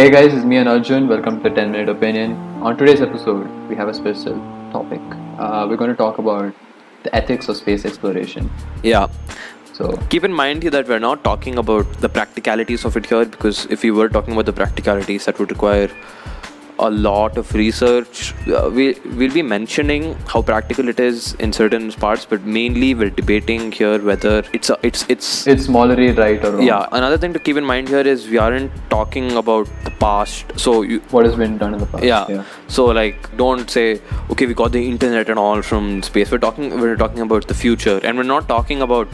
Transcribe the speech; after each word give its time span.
Hey 0.00 0.10
guys, 0.10 0.32
it's 0.32 0.46
me 0.46 0.56
and 0.56 0.66
Arjun. 0.66 1.08
Welcome 1.08 1.42
to 1.42 1.50
the 1.50 1.54
10 1.54 1.72
Minute 1.72 1.90
Opinion. 1.90 2.32
On 2.62 2.74
today's 2.74 3.02
episode, 3.02 3.46
we 3.68 3.76
have 3.76 3.86
a 3.86 3.92
special 3.92 4.36
topic. 4.72 5.02
Uh, 5.38 5.66
we're 5.68 5.76
going 5.76 5.90
to 5.90 5.96
talk 5.96 6.16
about 6.16 6.54
the 7.02 7.14
ethics 7.14 7.50
of 7.50 7.58
space 7.58 7.84
exploration. 7.84 8.50
Yeah. 8.82 9.08
So, 9.74 9.98
Keep 10.08 10.24
in 10.24 10.32
mind 10.32 10.62
here 10.62 10.70
that 10.70 10.88
we're 10.88 11.00
not 11.00 11.22
talking 11.22 11.58
about 11.58 11.84
the 12.00 12.08
practicalities 12.08 12.86
of 12.86 12.96
it 12.96 13.04
here 13.04 13.26
because 13.26 13.66
if 13.66 13.82
we 13.82 13.90
were 13.90 14.08
talking 14.08 14.32
about 14.32 14.46
the 14.46 14.54
practicalities, 14.54 15.26
that 15.26 15.38
would 15.38 15.50
require 15.50 15.90
a 16.86 16.90
lot 16.90 17.36
of 17.40 17.52
research. 17.54 18.34
Uh, 18.48 18.70
we 18.76 18.84
we'll 19.20 19.32
be 19.32 19.42
mentioning 19.42 20.04
how 20.32 20.40
practical 20.50 20.88
it 20.92 21.00
is 21.06 21.34
in 21.46 21.52
certain 21.52 21.90
parts, 22.04 22.24
but 22.32 22.42
mainly 22.58 22.94
we're 22.94 23.10
debating 23.20 23.70
here 23.80 23.98
whether 24.10 24.34
it's 24.58 24.70
a, 24.70 24.78
it's 24.90 25.04
it's 25.14 25.46
it's 25.54 25.68
morally 25.76 26.10
right 26.12 26.44
or 26.44 26.52
wrong. 26.52 26.62
yeah. 26.70 26.86
Another 27.00 27.18
thing 27.24 27.32
to 27.38 27.38
keep 27.48 27.56
in 27.62 27.66
mind 27.72 27.88
here 27.88 28.06
is 28.14 28.26
we 28.28 28.38
aren't 28.46 28.72
talking 28.96 29.32
about 29.42 29.68
the 29.84 29.94
past. 30.06 30.58
So 30.66 30.82
you 30.82 31.00
What 31.16 31.26
has 31.26 31.36
been 31.44 31.58
done 31.58 31.74
in 31.74 31.80
the 31.80 31.86
past. 31.86 32.04
yeah. 32.04 32.44
So 32.68 32.86
like, 32.86 33.30
don't 33.36 33.70
say, 33.78 34.00
okay, 34.30 34.46
we 34.46 34.54
got 34.54 34.72
the 34.72 34.84
internet 34.88 35.28
and 35.28 35.38
all 35.38 35.62
from 35.62 36.02
space. 36.02 36.30
We're 36.30 36.38
talking, 36.48 36.80
we're 36.80 36.96
talking 36.96 37.20
about 37.20 37.48
the 37.48 37.54
future, 37.54 37.98
and 38.02 38.16
we're 38.16 38.30
not 38.34 38.48
talking 38.48 38.80
about 38.82 39.08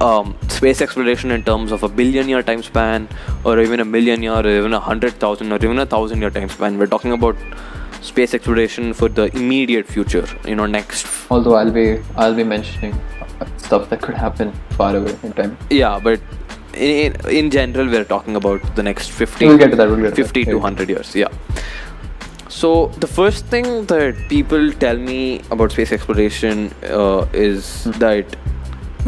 um, 0.00 0.36
space 0.48 0.80
exploration 0.80 1.30
in 1.30 1.42
terms 1.42 1.72
of 1.72 1.82
a 1.82 1.88
billion 1.88 2.28
year 2.28 2.42
time 2.42 2.62
span, 2.62 3.08
or 3.44 3.58
even 3.60 3.80
a 3.80 3.84
million 3.84 4.22
year, 4.22 4.32
or 4.34 4.46
even 4.46 4.72
a 4.74 4.80
hundred 4.80 5.14
thousand, 5.14 5.52
or 5.52 5.56
even 5.56 5.78
a 5.78 5.86
thousand 5.86 6.20
year 6.20 6.30
time 6.30 6.48
span. 6.48 6.78
We're 6.78 6.86
talking 6.86 7.12
about 7.12 7.36
space 8.02 8.34
exploration 8.34 8.92
for 8.92 9.08
the 9.08 9.34
immediate 9.36 9.86
future. 9.86 10.26
You 10.46 10.54
know, 10.56 10.66
next. 10.66 11.06
Although 11.30 11.54
I'll 11.54 11.70
be 11.72 12.00
I'll 12.16 12.34
be 12.34 12.44
mentioning 12.44 12.94
stuff 13.56 13.88
that 13.90 14.00
could 14.02 14.14
happen 14.16 14.52
far 14.70 14.94
away 14.96 15.16
in 15.22 15.32
time. 15.32 15.56
Yeah, 15.70 15.98
but. 16.02 16.20
In, 16.74 17.14
in 17.30 17.50
general, 17.50 17.86
we're 17.86 18.04
talking 18.04 18.36
about 18.36 18.60
the 18.76 18.82
next 18.82 19.10
50, 19.10 19.46
We'll 19.46 19.56
get 19.56 19.70
to 19.70 19.76
that. 19.76 19.88
We'll 19.88 19.96
get 20.02 20.14
to 20.14 20.22
50 20.24 20.44
that. 20.44 20.50
to 20.50 20.56
100 20.58 20.90
years 20.90 21.14
yeah 21.16 21.28
so 22.50 22.88
the 23.00 23.06
first 23.06 23.46
thing 23.46 23.86
that 23.86 24.14
people 24.28 24.70
tell 24.72 24.98
me 24.98 25.40
about 25.50 25.72
space 25.72 25.90
exploration 25.90 26.70
uh, 26.82 27.24
is 27.32 27.84
Hmm. 27.84 27.92
that 27.92 28.36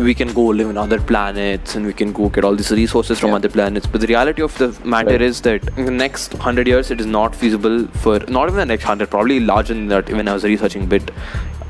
we 0.07 0.13
can 0.15 0.33
go 0.39 0.43
live 0.59 0.69
in 0.73 0.77
other 0.77 0.99
planets 1.11 1.75
and 1.75 1.85
we 1.91 1.93
can 2.01 2.13
go 2.13 2.29
get 2.29 2.45
all 2.45 2.55
these 2.61 2.71
resources 2.71 3.19
from 3.21 3.31
Yeah. 3.31 3.37
other 3.41 3.49
planets 3.57 3.87
but 3.93 4.01
the 4.05 4.07
reality 4.15 4.43
of 4.47 4.57
the 4.63 4.69
matter 4.95 5.11
Right. 5.17 5.23
is 5.29 5.41
that 5.47 5.63
in 5.77 5.85
the 5.91 5.97
next 6.05 6.35
100 6.35 6.69
years 6.73 6.91
it 6.95 7.01
is 7.05 7.09
not 7.19 7.35
feasible 7.43 7.79
for 8.05 8.15
not 8.37 8.49
even 8.49 8.61
the 8.65 8.67
next 8.73 8.85
100 8.85 9.11
probably 9.15 9.39
larger 9.53 9.75
than 9.75 9.89
that 9.95 10.11
when 10.19 10.29
i 10.29 10.35
was 10.39 10.45
researching 10.53 10.85
a 10.85 10.91
bit 10.95 11.11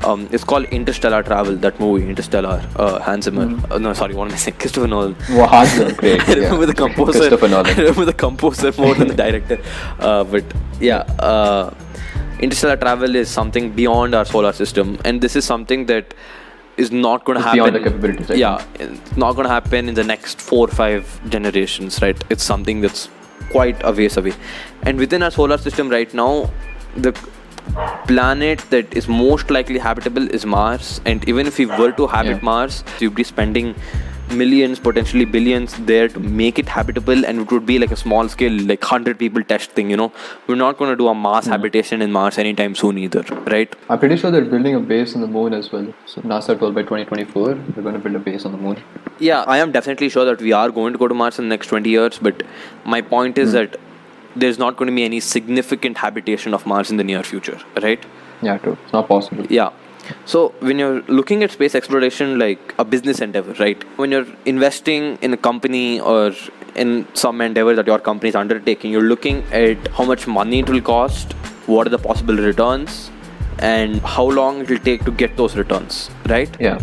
um, 0.09 0.27
it's 0.31 0.45
called 0.51 0.65
interstellar 0.79 1.21
travel 1.29 1.55
that 1.65 1.79
movie 1.85 2.03
interstellar 2.13 2.55
uh, 2.83 2.99
hans 3.07 3.25
zimmer 3.29 3.47
Hmm. 3.47 3.71
uh, 3.71 3.79
no 3.87 3.93
sorry 4.03 4.13
what 4.21 4.27
am 4.29 4.37
i 4.39 4.41
saying 4.45 4.57
christopher 4.63 4.87
nolan 4.95 5.15
Wow, 5.39 5.47
Hans, 5.55 5.73
great. 6.03 6.21
I 6.29 6.33
remember 6.41 6.61
yeah. 6.61 6.73
the 6.73 6.79
composer. 6.85 7.19
Christopher 7.19 7.47
I 7.47 7.53
Nolan. 7.55 7.77
remember 7.83 8.05
the 8.13 8.17
composer 8.25 8.71
more 8.83 8.93
than 8.99 9.07
the 9.13 9.19
director. 9.25 9.57
Uh, 9.99 10.23
but 10.35 10.43
yeah, 10.79 10.99
uh, 11.31 11.73
interstellar 12.39 12.77
travel 12.83 13.15
is 13.21 13.29
something 13.39 13.65
beyond 13.79 14.15
our 14.19 14.25
solar 14.33 14.53
system, 14.53 14.97
and 15.03 15.19
this 15.27 15.35
is 15.41 15.45
something 15.53 15.85
that 15.91 16.13
is 16.85 16.91
not 16.91 17.25
going 17.29 17.37
to 17.39 17.43
happen. 17.43 17.59
beyond 17.59 17.75
the 17.75 17.83
capabilities, 17.87 18.31
I 18.31 18.35
Yeah, 18.35 18.63
it's 18.85 19.17
not 19.23 19.35
going 19.39 19.47
to 19.47 19.53
happen 19.53 19.89
in 19.93 19.95
the 19.95 20.03
next 20.03 20.41
four 20.49 20.67
or 20.67 20.75
five 20.81 21.17
generations, 21.35 22.01
right? 22.05 22.23
It's 22.35 22.43
something 22.43 22.81
that's 22.81 23.09
quite 23.51 23.83
a 23.91 23.91
ways 23.99 24.17
away, 24.21 24.33
and 24.83 24.97
within 25.05 25.23
our 25.29 25.31
solar 25.39 25.57
system 25.67 25.89
right 25.97 26.13
now, 26.13 26.31
the 27.07 27.13
planet 28.07 28.63
that 28.69 28.93
is 28.99 29.07
most 29.07 29.51
likely 29.51 29.77
habitable 29.77 30.29
is 30.37 30.45
Mars. 30.45 31.01
And 31.05 31.27
even 31.29 31.45
if 31.45 31.57
we 31.59 31.65
were 31.65 31.91
to 31.99 32.07
habit 32.07 32.37
Yeah. 32.37 32.49
Mars, 32.51 32.83
you'd 32.99 33.15
be 33.15 33.23
spending 33.23 33.75
millions, 34.31 34.79
potentially 34.79 35.25
billions 35.25 35.73
there 35.85 36.07
to 36.07 36.19
make 36.19 36.59
it 36.59 36.67
habitable, 36.67 37.25
and 37.25 37.41
it 37.41 37.51
would 37.51 37.65
be 37.65 37.79
like 37.79 37.91
a 37.91 37.95
small 37.95 38.27
scale, 38.29 38.51
like 38.51 38.81
100 38.81 39.17
people 39.17 39.43
test 39.43 39.71
thing, 39.71 39.89
you 39.89 39.97
know. 39.97 40.11
We're 40.47 40.55
not 40.55 40.77
going 40.77 40.91
to 40.91 40.95
do 40.95 41.07
a 41.07 41.15
mass 41.15 41.45
hmm. 41.45 41.51
habitation 41.51 42.01
in 42.01 42.11
Mars 42.11 42.37
anytime 42.37 42.75
soon 42.75 42.97
either, 42.97 43.23
right? 43.45 43.73
I'm 43.89 43.99
pretty 43.99 44.17
sure 44.17 44.31
they're 44.31 44.45
building 44.45 44.75
a 44.75 44.79
base 44.79 45.15
on 45.15 45.21
the 45.21 45.27
moon 45.27 45.53
as 45.53 45.71
well. 45.71 45.93
So 46.05 46.21
NASA 46.21 46.57
told 46.57 46.75
by 46.75 46.81
2024 46.81 47.53
they're 47.53 47.83
going 47.83 47.95
to 47.95 47.99
build 47.99 48.15
a 48.15 48.19
base 48.19 48.45
on 48.45 48.51
the 48.51 48.57
moon. 48.57 48.81
Yeah, 49.19 49.43
I 49.47 49.57
am 49.57 49.71
definitely 49.71 50.09
sure 50.09 50.25
that 50.25 50.41
we 50.41 50.51
are 50.53 50.69
going 50.69 50.93
to 50.93 50.99
go 50.99 51.07
to 51.07 51.13
Mars 51.13 51.39
in 51.39 51.45
the 51.45 51.49
next 51.49 51.67
20 51.67 51.89
years, 51.89 52.19
but 52.19 52.43
my 52.85 53.01
point 53.01 53.37
is 53.37 53.49
hmm. 53.49 53.55
that 53.55 53.79
there's 54.35 54.59
not 54.59 54.77
going 54.77 54.89
to 54.89 54.95
be 54.95 55.03
any 55.03 55.19
significant 55.19 55.97
habitation 55.97 56.53
of 56.53 56.65
Mars 56.65 56.91
in 56.91 56.97
the 56.97 57.03
near 57.03 57.23
future, 57.23 57.59
right? 57.81 58.03
Yeah, 58.41 58.57
true. 58.57 58.77
It's 58.83 58.93
not 58.93 59.07
possible. 59.07 59.45
Yeah. 59.47 59.71
So 60.25 60.49
when 60.59 60.79
you're 60.79 61.01
looking 61.03 61.43
at 61.43 61.51
space 61.51 61.75
exploration 61.75 62.39
like 62.39 62.73
a 62.77 62.85
business 62.85 63.19
endeavor, 63.19 63.53
right? 63.53 63.81
When 63.97 64.11
you're 64.11 64.27
investing 64.45 65.17
in 65.21 65.33
a 65.33 65.37
company 65.37 65.99
or 65.99 66.33
in 66.75 67.07
some 67.13 67.41
endeavor 67.41 67.75
that 67.75 67.87
your 67.87 67.99
company 67.99 68.29
is 68.29 68.35
undertaking, 68.35 68.91
you're 68.91 69.09
looking 69.13 69.43
at 69.51 69.87
how 69.89 70.05
much 70.05 70.27
money 70.27 70.59
it 70.59 70.69
will 70.69 70.81
cost, 70.81 71.33
what 71.65 71.87
are 71.87 71.89
the 71.89 71.97
possible 71.97 72.35
returns, 72.35 73.11
and 73.59 74.01
how 74.01 74.23
long 74.23 74.61
it 74.61 74.69
will 74.69 74.79
take 74.79 75.03
to 75.05 75.11
get 75.11 75.35
those 75.37 75.55
returns, 75.55 76.09
right? 76.27 76.49
Yeah. 76.59 76.79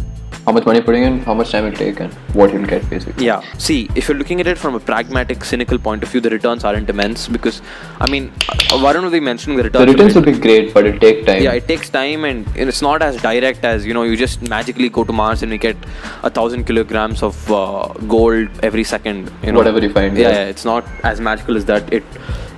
How 0.47 0.53
much 0.53 0.65
money 0.65 0.79
you're 0.79 0.84
putting 0.84 1.03
in, 1.03 1.19
how 1.21 1.34
much 1.34 1.51
time 1.51 1.65
it'll 1.67 1.77
take, 1.77 1.99
and 1.99 2.12
what 2.33 2.53
you'll 2.53 2.67
get 2.67 2.89
basically. 2.89 3.25
Yeah. 3.27 3.43
See, 3.59 3.91
if 3.97 4.07
you're 4.09 4.17
looking 4.17 4.41
at 4.41 4.47
it 4.47 4.57
from 4.57 4.77
a 4.77 4.81
pragmatic, 4.81 5.45
cynical 5.45 5.77
point 5.77 6.05
of 6.05 6.09
view, 6.09 6.21
the 6.21 6.31
returns 6.31 6.62
aren't 6.62 6.89
immense 6.89 7.27
because, 7.27 7.61
I 8.01 8.09
mean, 8.09 8.33
uh, 8.49 8.79
Varun 8.84 9.03
will 9.03 9.11
be 9.11 9.19
mentioning 9.19 9.57
the 9.57 9.65
returns. 9.65 9.84
The 9.87 9.93
returns 9.93 10.15
will 10.15 10.23
be 10.23 10.39
great, 10.39 10.73
but 10.73 10.87
it'll 10.87 11.01
take 11.01 11.27
time. 11.27 11.43
yeah 11.43 11.53
it 11.53 11.67
takes 11.67 11.91
time 11.91 12.25
and 12.25 12.47
it's 12.55 12.81
not 12.81 13.03
as 13.03 13.21
direct 13.21 13.65
as 13.65 13.84
you 13.84 13.93
know 13.93 14.05
you 14.05 14.17
just 14.17 14.41
magically 14.49 14.89
go 14.89 15.03
to 15.05 15.12
mars 15.12 15.43
and 15.43 15.51
you 15.51 15.59
get 15.59 15.77
a 16.23 16.31
thousand 16.31 16.65
kilograms 16.65 17.23
of 17.23 17.53
uh, 17.53 17.89
gold 18.15 18.49
every 18.63 18.84
second 18.84 19.31
you 19.43 19.53
know 19.53 19.59
Whatever 19.59 19.81
you 19.81 19.93
find, 19.93 20.17
yeah, 20.17 20.28
yeah. 20.28 20.34
yeah, 20.43 20.53
it's 20.55 20.65
not 20.65 20.84
as 21.03 21.21
magical 21.21 21.57
as 21.57 21.65
that 21.65 21.93
it 21.93 22.05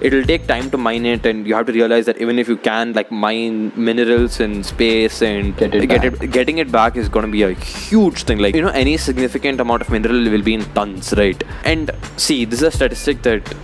it'll 0.01 0.25
take 0.25 0.47
time 0.47 0.71
to 0.71 0.79
mine 0.79 1.05
it 1.07 1.27
and 1.27 1.47
you 1.47 1.55
have 1.55 1.67
to 1.67 1.73
realize 1.73 2.07
that 2.07 2.19
even 2.19 2.39
if 2.39 2.49
you 2.49 2.57
can 2.57 2.93
like 2.93 3.11
mine 3.11 3.73
minerals 3.75 4.39
in 4.41 4.63
space 4.63 5.23
and 5.23 5.57
Get 5.57 5.75
it 5.75 5.87
get 5.89 6.05
it 6.05 6.31
getting 6.31 6.59
it 6.59 6.71
back 6.71 6.97
is 6.97 7.09
going 7.09 7.27
to 7.27 7.33
be 7.33 7.43
a 7.43 7.53
huge 7.53 8.23
thing 8.25 8.39
like 8.39 8.55
you 8.55 8.63
know 8.63 8.69
any 8.85 8.97
significant 8.97 9.61
amount 9.61 9.83
of 9.83 9.91
mineral 9.91 10.31
will 10.35 10.43
be 10.43 10.55
in 10.55 10.65
tons 10.75 11.13
right 11.23 11.43
and 11.65 11.91
see 12.17 12.45
this 12.45 12.61
is 12.63 12.69
a 12.69 12.71
statistic 12.71 13.23
that 13.23 13.55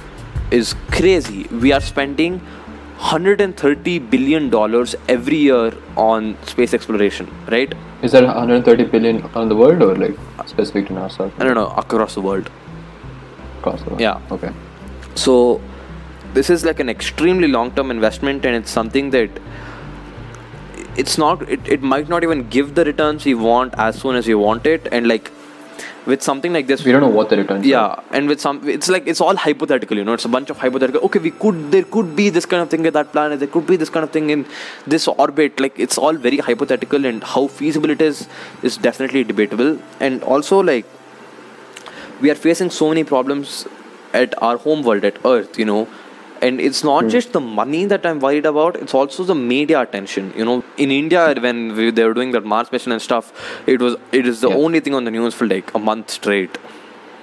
is 0.51 0.75
crazy 0.91 1.45
we 1.65 1.73
are 1.73 1.81
spending 1.81 2.39
130 2.99 3.99
billion 3.99 4.51
dollars 4.51 4.95
every 5.09 5.37
year 5.37 5.73
on 5.97 6.37
space 6.47 6.73
exploration 6.75 7.29
right 7.49 7.73
Is 8.03 8.13
that 8.13 8.25
130 8.25 8.85
billion 8.93 9.23
on 9.41 9.49
the 9.49 9.57
world 9.57 9.83
or 9.83 9.95
like 9.97 10.17
specific 10.47 10.89
to 10.89 10.95
NASA? 10.95 11.31
i 11.39 11.45
don't 11.45 11.55
know 11.55 11.69
across 11.85 12.15
the 12.15 12.21
world 12.21 12.51
Across 13.61 13.83
the 13.85 13.91
world. 13.91 14.01
Yeah. 14.01 14.21
Okay. 14.37 14.51
so 15.15 15.61
this 16.35 16.51
is 16.51 16.65
like 16.65 16.81
an 16.81 16.89
extremely 16.89 17.49
long 17.49 17.71
term 17.77 17.91
investment 17.91 18.45
and 18.45 18.57
it's 18.57 18.71
something 18.71 19.11
that 19.11 19.31
it's 20.97 21.17
not 21.19 21.49
it, 21.49 21.69
it 21.69 21.83
might 21.83 22.09
not 22.09 22.23
even 22.23 22.49
give 22.49 22.75
the 22.75 22.85
returns 22.85 23.27
you 23.27 23.39
want 23.39 23.75
as 23.79 24.01
soon 24.01 24.17
as 24.17 24.29
you 24.29 24.39
want 24.39 24.67
it. 24.67 24.89
And 24.93 25.09
like 25.09 25.31
with 26.07 26.23
something 26.23 26.53
like 26.53 26.67
this 26.67 26.85
We 26.85 26.93
don't 26.93 27.01
know 27.01 27.09
what 27.09 27.31
the 27.31 27.37
returns 27.39 27.65
are. 27.65 27.69
yeah 27.69 28.01
and 28.11 28.29
with 28.29 28.41
some 28.41 28.69
it's 28.69 28.91
like 28.91 29.07
it's 29.07 29.23
all 29.27 29.37
hypothetical 29.37 29.97
you 29.97 30.05
know 30.05 30.13
it's 30.13 30.27
a 30.27 30.29
bunch 30.29 30.51
of 30.51 30.59
hypothetical. 30.59 31.01
Okay 31.07 31.19
we 31.19 31.31
could 31.31 31.73
there 31.73 31.83
could 31.85 32.15
be 32.15 32.29
this 32.31 32.47
kind 32.47 32.63
of 32.63 32.69
thing 32.71 32.87
at 32.87 32.93
that 32.93 33.11
planet 33.13 33.39
there 33.39 33.49
could 33.49 33.67
be 33.67 33.77
this 33.77 33.91
kind 33.91 34.05
of 34.05 34.11
thing 34.11 34.31
in 34.31 34.47
this 34.87 35.09
orbit. 35.09 35.59
Like 35.61 35.79
it's 35.79 35.99
all 35.99 36.13
very 36.13 36.39
hypothetical 36.39 37.05
and 37.05 37.25
how 37.25 37.47
feasible 37.47 37.91
it 37.91 38.03
is 38.03 38.29
is 38.63 38.77
definitely 38.77 39.25
debatable. 39.25 39.79
And 40.01 40.23
also 40.23 40.61
like 40.61 40.85
we 42.21 42.31
are 42.31 42.35
facing 42.35 42.71
so 42.71 42.89
many 42.89 43.05
problems 43.05 43.67
at 44.13 44.41
our 44.43 44.57
home 44.57 44.83
world 44.83 45.05
at 45.05 45.17
earth 45.25 45.59
you 45.59 45.65
know 45.65 45.89
and 46.47 46.61
it's 46.69 46.83
not 46.89 47.05
hmm. 47.05 47.13
just 47.17 47.33
the 47.37 47.43
money 47.61 47.83
that 47.93 48.07
i'm 48.11 48.21
worried 48.27 48.47
about 48.53 48.77
it's 48.85 48.95
also 49.01 49.25
the 49.33 49.39
media 49.41 49.81
attention 49.81 50.33
you 50.41 50.45
know 50.49 50.57
in 50.85 50.91
india 51.01 51.23
when 51.47 51.61
we, 51.77 51.91
they 51.99 52.05
were 52.09 52.17
doing 52.21 52.33
that 52.37 52.45
mars 52.55 52.73
mission 52.77 52.97
and 52.97 53.03
stuff 53.09 53.33
it 53.75 53.81
was 53.87 53.97
it 54.21 54.27
is 54.33 54.41
the 54.47 54.51
Yeah. 54.51 54.65
only 54.67 54.81
thing 54.87 54.95
on 55.01 55.05
the 55.11 55.15
news 55.19 55.35
for 55.41 55.47
like 55.55 55.75
a 55.81 55.85
month 55.91 56.11
straight 56.21 56.59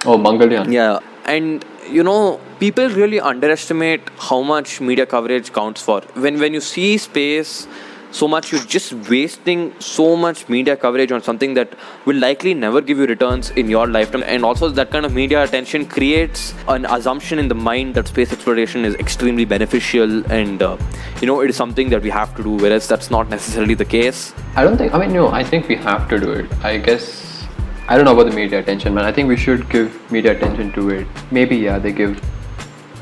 Oh, 0.03 0.17
Mangalyaan. 0.17 0.71
yeah, 0.73 0.99
and 1.25 1.63
you 1.89 2.03
know, 2.03 2.39
people 2.59 2.89
really 2.89 3.19
underestimate 3.19 4.01
how 4.17 4.41
much 4.41 4.81
media 4.81 5.06
coverage 5.06 5.53
counts 5.53 5.81
for. 5.81 6.01
When 6.15 6.39
when 6.39 6.56
you 6.56 6.62
see 6.62 6.97
space 6.97 7.67
so 8.12 8.28
much, 8.28 8.52
you're 8.52 8.62
just 8.62 8.94
wasting 9.10 9.74
so 9.80 10.16
much 10.16 10.48
media 10.50 10.75
coverage 10.75 11.12
on 11.12 11.24
something 11.24 11.54
that 11.54 11.74
will 12.06 12.18
likely 12.18 12.54
never 12.54 12.81
give 12.81 12.98
you 12.98 13.06
returns 13.06 13.52
in 13.52 13.69
your 13.69 13.88
lifetime. 13.88 14.24
And 14.25 14.44
also, 14.44 14.69
that 14.69 14.92
kind 14.92 15.06
of 15.06 15.13
media 15.13 15.44
attention 15.44 15.86
creates 15.86 16.54
an 16.68 16.86
assumption 16.86 17.40
in 17.40 17.48
the 17.48 17.56
mind 17.56 17.96
that 17.96 18.08
space 18.08 18.31
exploration 18.34 18.86
is 18.86 18.96
extremely 18.96 19.46
beneficial, 19.46 20.25
and 20.31 20.62
uh, 20.62 20.78
you 21.22 21.28
know, 21.28 21.42
it 21.42 21.50
is 21.50 21.56
something 21.56 21.90
that 21.90 22.02
we 22.02 22.10
have 22.10 22.36
to 22.36 22.44
do. 22.44 22.52
Whereas 22.52 22.88
that's 22.88 23.10
not 23.10 23.30
necessarily 23.30 23.74
the 23.74 23.86
case. 23.86 24.34
I 24.56 24.63
don't 24.63 24.78
think. 24.78 24.94
I 24.94 25.00
mean, 25.00 25.13
no. 25.13 25.30
I 25.30 25.44
think 25.44 25.68
we 25.68 25.75
have 25.78 26.10
to 26.10 26.19
do 26.19 26.31
it. 26.31 26.52
I 26.63 26.78
guess. 26.78 27.48
I 27.88 27.96
don't 27.96 28.06
know 28.06 28.13
about 28.13 28.30
the 28.30 28.36
media 28.36 28.60
attention, 28.60 28.94
man. 28.94 29.06
I 29.06 29.12
think 29.12 29.28
we 29.28 29.36
should 29.36 29.69
give 29.69 30.12
media 30.12 30.31
attention 30.31 30.72
to 30.74 30.90
it. 30.90 31.08
Maybe 31.31 31.58
yeah, 31.58 31.80
they 31.80 31.92
give 31.92 32.22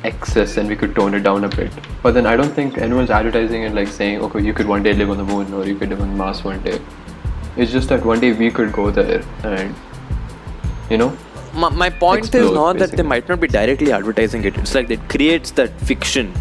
excess, 0.04 0.58
and 0.58 0.68
we 0.70 0.76
could 0.76 0.96
tone 0.96 1.14
it 1.14 1.22
down 1.22 1.44
a 1.44 1.50
bit. 1.50 1.72
But 2.04 2.14
then 2.14 2.26
I 2.26 2.36
don't 2.36 2.52
think 2.54 2.78
anyone's 2.78 3.10
advertising 3.10 3.64
it 3.64 3.74
like 3.74 3.88
saying, 3.88 4.22
okay, 4.22 4.42
you 4.42 4.54
could 4.54 4.68
one 4.68 4.84
day 4.84 4.94
live 4.94 5.10
on 5.10 5.18
the 5.18 5.24
moon, 5.24 5.54
or 5.54 5.66
you 5.66 5.76
could 5.76 5.90
live 5.90 6.02
on 6.02 6.16
Mars 6.18 6.44
one 6.44 6.62
day. 6.64 6.80
It's 7.58 7.72
just 7.72 7.90
that 7.90 8.06
one 8.06 8.20
day 8.20 8.32
we 8.34 8.50
could 8.52 8.72
go 8.72 8.90
there, 8.92 9.24
and 9.44 9.76
you 10.90 10.98
know, 10.98 11.16
my, 11.54 11.70
my 11.70 11.90
point 11.90 12.34
is 12.34 12.52
not 12.52 12.78
that 12.78 12.92
they 12.92 13.04
might 13.04 13.28
not 13.28 13.40
be 13.40 13.48
directly 13.48 13.92
advertising 13.92 14.44
it. 14.46 14.58
It's 14.58 14.74
like 14.76 14.88
that 14.88 15.10
creates 15.10 15.52
that 15.52 15.70
fiction. 15.82 16.34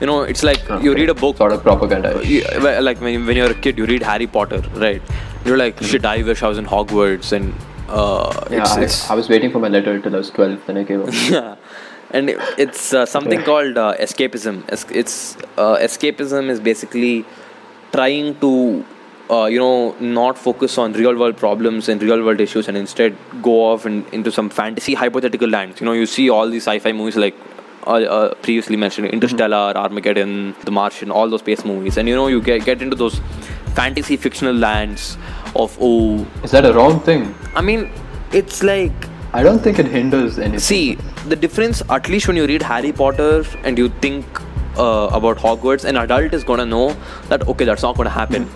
You 0.00 0.06
know, 0.06 0.22
it's 0.22 0.42
like 0.42 0.60
you 0.82 0.94
read 0.94 1.10
a 1.10 1.14
book. 1.14 1.36
Sort 1.36 1.52
of 1.52 1.62
propaganda. 1.62 2.20
you- 2.26 2.44
like 2.60 3.00
when, 3.00 3.24
when 3.26 3.36
you're 3.36 3.50
a 3.50 3.54
kid, 3.54 3.78
you 3.78 3.86
read 3.86 4.02
Harry 4.02 4.26
Potter, 4.26 4.60
right? 4.74 5.00
You're 5.44 5.56
like, 5.56 5.82
shit, 5.82 6.04
I 6.04 6.22
wish 6.22 6.42
I 6.42 6.48
was 6.48 6.58
in 6.58 6.66
Hogwarts, 6.66 7.32
and 7.32 7.54
uh, 7.88 8.46
Yeah, 8.50 8.62
it's, 8.62 8.70
I, 8.72 8.82
it's 8.82 9.10
I 9.10 9.14
was 9.14 9.28
waiting 9.28 9.50
for 9.50 9.58
my 9.58 9.68
letter 9.68 9.98
till 10.00 10.14
I 10.14 10.18
was 10.18 10.30
12, 10.30 10.66
then 10.66 10.76
I 10.76 10.82
gave 10.84 11.02
up. 11.02 11.08
yeah, 11.30 11.56
and 12.12 12.30
it, 12.30 12.38
it's 12.58 12.92
uh, 12.92 13.06
something 13.06 13.42
called 13.42 13.76
uh, 13.78 13.94
escapism. 13.98 14.64
Es- 14.68 14.86
it's 14.90 15.36
uh, 15.56 15.76
escapism 15.76 16.48
is 16.48 16.60
basically 16.60 17.24
trying 17.92 18.38
to 18.40 18.84
uh, 19.30 19.46
you 19.46 19.58
know 19.58 19.92
not 20.00 20.38
focus 20.38 20.78
on 20.78 20.92
real 20.92 21.16
world 21.16 21.36
problems 21.36 21.88
and 21.88 22.02
real 22.02 22.22
world 22.24 22.40
issues 22.40 22.68
and 22.68 22.76
instead 22.76 23.16
go 23.42 23.64
off 23.72 23.86
and 23.86 24.06
into 24.12 24.30
some 24.32 24.50
fantasy 24.50 24.94
hypothetical 24.94 25.48
lands. 25.48 25.80
You 25.80 25.86
know, 25.86 25.92
you 25.92 26.06
see 26.06 26.28
all 26.30 26.48
these 26.48 26.64
sci-fi 26.66 26.92
movies 26.92 27.16
like. 27.16 27.34
Uh, 27.84 27.94
uh, 27.94 28.34
previously 28.34 28.76
mentioned 28.76 29.08
Interstellar, 29.08 29.72
Armageddon, 29.76 30.54
The 30.64 30.70
Martian, 30.70 31.10
all 31.10 31.28
those 31.28 31.40
space 31.40 31.64
movies, 31.64 31.96
and 31.96 32.08
you 32.08 32.14
know 32.14 32.28
you 32.28 32.40
get 32.40 32.64
get 32.64 32.80
into 32.80 32.94
those 32.94 33.20
fantasy 33.74 34.16
fictional 34.16 34.54
lands 34.54 35.18
of 35.56 35.76
oh, 35.80 36.24
Is 36.44 36.52
that 36.52 36.64
a 36.64 36.72
wrong 36.72 37.00
thing? 37.00 37.34
I 37.56 37.60
mean, 37.60 37.90
it's 38.32 38.62
like 38.62 38.92
I 39.32 39.42
don't 39.42 39.58
think 39.58 39.80
it 39.80 39.86
hinders 39.86 40.38
anything. 40.38 40.60
See, 40.60 40.98
the 41.28 41.36
difference, 41.36 41.82
at 41.88 42.08
least 42.08 42.26
when 42.28 42.36
you 42.36 42.46
read 42.46 42.62
Harry 42.62 42.92
Potter 42.92 43.44
and 43.64 43.78
you 43.78 43.88
think 44.00 44.24
uh, 44.78 45.08
about 45.12 45.36
Hogwarts, 45.38 45.84
an 45.84 45.96
adult 45.96 46.32
is 46.34 46.44
gonna 46.44 46.66
know 46.66 46.96
that 47.28 47.46
okay, 47.48 47.64
that's 47.64 47.82
not 47.82 47.96
gonna 47.96 48.10
happen. 48.10 48.48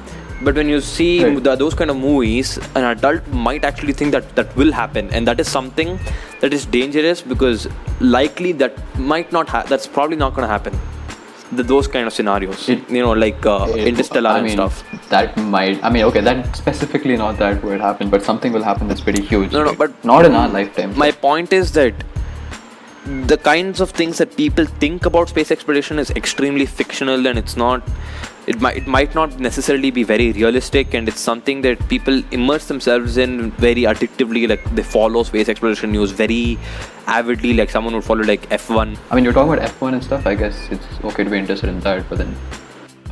But 0.43 0.55
when 0.55 0.69
you 0.69 0.81
see 0.81 1.25
Right. 1.25 1.43
the, 1.43 1.57
those 1.57 1.75
kind 1.75 1.91
of 1.91 1.97
movies, 1.97 2.59
an 2.75 2.85
adult 2.85 3.27
might 3.29 3.65
actually 3.65 3.93
think 3.95 4.13
that 4.13 4.35
that 4.37 4.55
will 4.57 4.73
happen, 4.73 5.09
and 5.11 5.27
that 5.27 5.41
is 5.41 5.49
something 5.49 5.99
that 6.41 6.53
is 6.53 6.67
dangerous 6.67 7.23
because 7.23 7.67
likely 8.01 8.53
that 8.53 8.75
might 8.99 9.33
not. 9.33 9.49
Ha- 9.49 9.65
that's 9.69 9.87
probably 9.87 10.17
not 10.17 10.35
gonna 10.35 10.47
happen. 10.49 10.79
The, 11.53 11.63
those 11.63 11.87
kind 11.87 12.07
of 12.09 12.13
scenarios, 12.13 12.69
It- 12.69 12.91
you 12.91 13.01
know, 13.03 13.13
like 13.13 13.47
uh, 13.47 13.67
It- 13.71 13.87
Interstellar 13.89 14.31
I 14.31 14.39
and 14.39 14.47
mean, 14.47 14.57
stuff. 14.57 14.83
That 15.11 15.37
might. 15.39 15.83
I 15.85 15.91
mean, 15.91 16.03
okay, 16.05 16.21
that 16.21 16.57
specifically 16.57 17.17
not 17.17 17.39
that 17.39 17.63
would 17.65 17.81
happen, 17.81 18.11
but 18.11 18.23
something 18.23 18.53
will 18.53 18.65
happen 18.65 18.89
that's 18.89 19.01
pretty 19.01 19.23
huge. 19.23 19.53
No, 19.53 19.65
no, 19.65 19.75
but- 19.75 20.05
not 20.05 20.25
in 20.27 20.35
our 20.35 20.49
lifetime. 20.49 20.93
My 20.99 21.13
point 21.13 21.53
is 21.53 21.73
that 21.73 21.95
the 23.07 23.37
kinds 23.39 23.81
of 23.81 23.91
things 23.91 24.19
that 24.19 24.37
people 24.37 24.65
think 24.65 25.07
about 25.07 25.29
space 25.29 25.51
exploration 25.51 25.99
is 25.99 26.11
extremely 26.11 26.67
fictional 26.67 27.27
and 27.27 27.39
it's 27.39 27.57
not 27.57 27.83
it 28.49 28.61
might 28.61 28.77
it 28.77 28.87
might 28.87 29.15
not 29.15 29.39
necessarily 29.39 29.91
be 29.91 30.03
very 30.03 30.33
realistic 30.33 30.93
and 30.95 31.09
it's 31.09 31.21
something 31.21 31.63
that 31.63 31.89
people 31.89 32.23
immerse 32.33 32.67
themselves 32.67 33.17
in 33.17 33.51
very 33.53 33.83
addictively 33.83 34.49
like 34.49 34.63
they 34.75 34.83
follow 34.83 35.23
space 35.23 35.49
exploration 35.49 35.93
news 35.93 36.11
very 36.11 36.59
avidly 37.07 37.55
like 37.55 37.71
someone 37.71 37.95
would 37.95 38.05
follow 38.05 38.23
like 38.23 38.49
F1 38.51 38.99
I 39.11 39.15
mean, 39.15 39.25
you're 39.25 39.33
talking 39.33 39.53
about 39.53 39.69
F1 39.71 39.95
and 39.95 40.05
stuff. 40.05 40.27
I 40.27 40.35
guess 40.35 40.69
it's 40.71 40.87
okay 41.05 41.25
to 41.25 41.31
be 41.31 41.39
interested 41.39 41.69
in 41.69 41.81
that, 41.81 42.09
but 42.09 42.19
then 42.19 42.35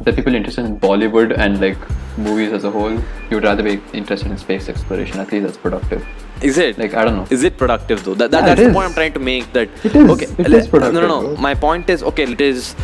the 0.03 0.13
people 0.13 0.35
interested 0.35 0.65
in 0.65 0.79
Bollywood 0.79 1.37
and 1.39 1.61
like 1.61 1.79
movies 2.19 2.53
as 2.53 2.65
a 2.65 2.71
whole, 2.71 3.01
you'd 3.31 3.45
rather 3.45 3.63
be 3.63 3.81
interested 3.93 4.31
in 4.31 4.39
space 4.39 4.69
exploration. 4.69 5.21
At 5.21 5.31
least 5.31 5.47
that's 5.47 5.57
productive. 5.57 6.05
Is 6.45 6.59
it 6.59 6.79
Like 6.79 6.95
I 6.95 7.05
don't 7.05 7.17
know. 7.17 7.27
Is 7.31 7.43
it 7.49 7.57
productive 7.57 8.05
though? 8.05 8.15
That, 8.15 8.31
that, 8.31 8.41
Yeah, 8.41 8.47
that's 8.49 8.61
the 8.61 8.69
is. 8.69 8.75
point 8.75 8.89
I'm 8.89 8.95
trying 8.95 9.13
to 9.15 9.21
make. 9.21 9.53
That 9.53 9.69
It 9.85 9.95
is. 9.97 10.11
okay. 10.15 10.27
It 10.39 10.49
le- 10.49 10.67
productive, 10.69 10.95
No, 10.95 11.01
no, 11.09 11.21
no. 11.23 11.37
My 11.49 11.55
point 11.55 11.89
is 11.91 12.03
okay. 12.11 12.25
It 12.25 12.41
is 12.41 12.75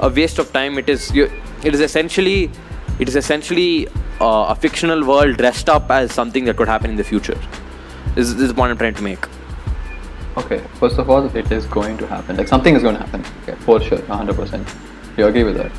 a 0.00 0.08
waste 0.08 0.38
of 0.38 0.52
time. 0.52 0.78
It 0.78 0.88
is. 0.88 1.10
You, 1.14 1.30
it 1.64 1.74
is 1.74 1.80
essentially. 1.80 2.50
It 2.98 3.08
is 3.08 3.16
essentially 3.16 3.88
uh, 4.20 4.46
a 4.54 4.54
fictional 4.54 5.04
world 5.04 5.36
dressed 5.36 5.68
up 5.68 5.90
as 5.90 6.12
something 6.12 6.44
that 6.44 6.56
could 6.56 6.68
happen 6.68 6.90
in 6.90 6.96
the 6.96 7.04
future. 7.12 7.38
This, 8.14 8.32
this 8.32 8.42
is 8.42 8.48
the 8.48 8.54
point 8.54 8.70
I'm 8.70 8.78
trying 8.78 8.94
to 8.94 9.02
make. 9.02 9.26
Okay, 10.36 10.60
first 10.82 10.98
of 10.98 11.10
all, 11.10 11.24
it 11.36 11.50
is 11.52 11.66
going 11.66 11.96
to 11.98 12.06
happen. 12.06 12.36
Like 12.36 12.48
something 12.48 12.74
is 12.76 12.82
going 12.82 12.96
to 12.96 13.00
happen. 13.02 13.24
Okay, 13.42 13.56
for 13.64 13.80
sure, 13.80 13.98
100%. 13.98 15.18
You 15.18 15.26
agree 15.26 15.42
with 15.44 15.56
that? 15.56 15.72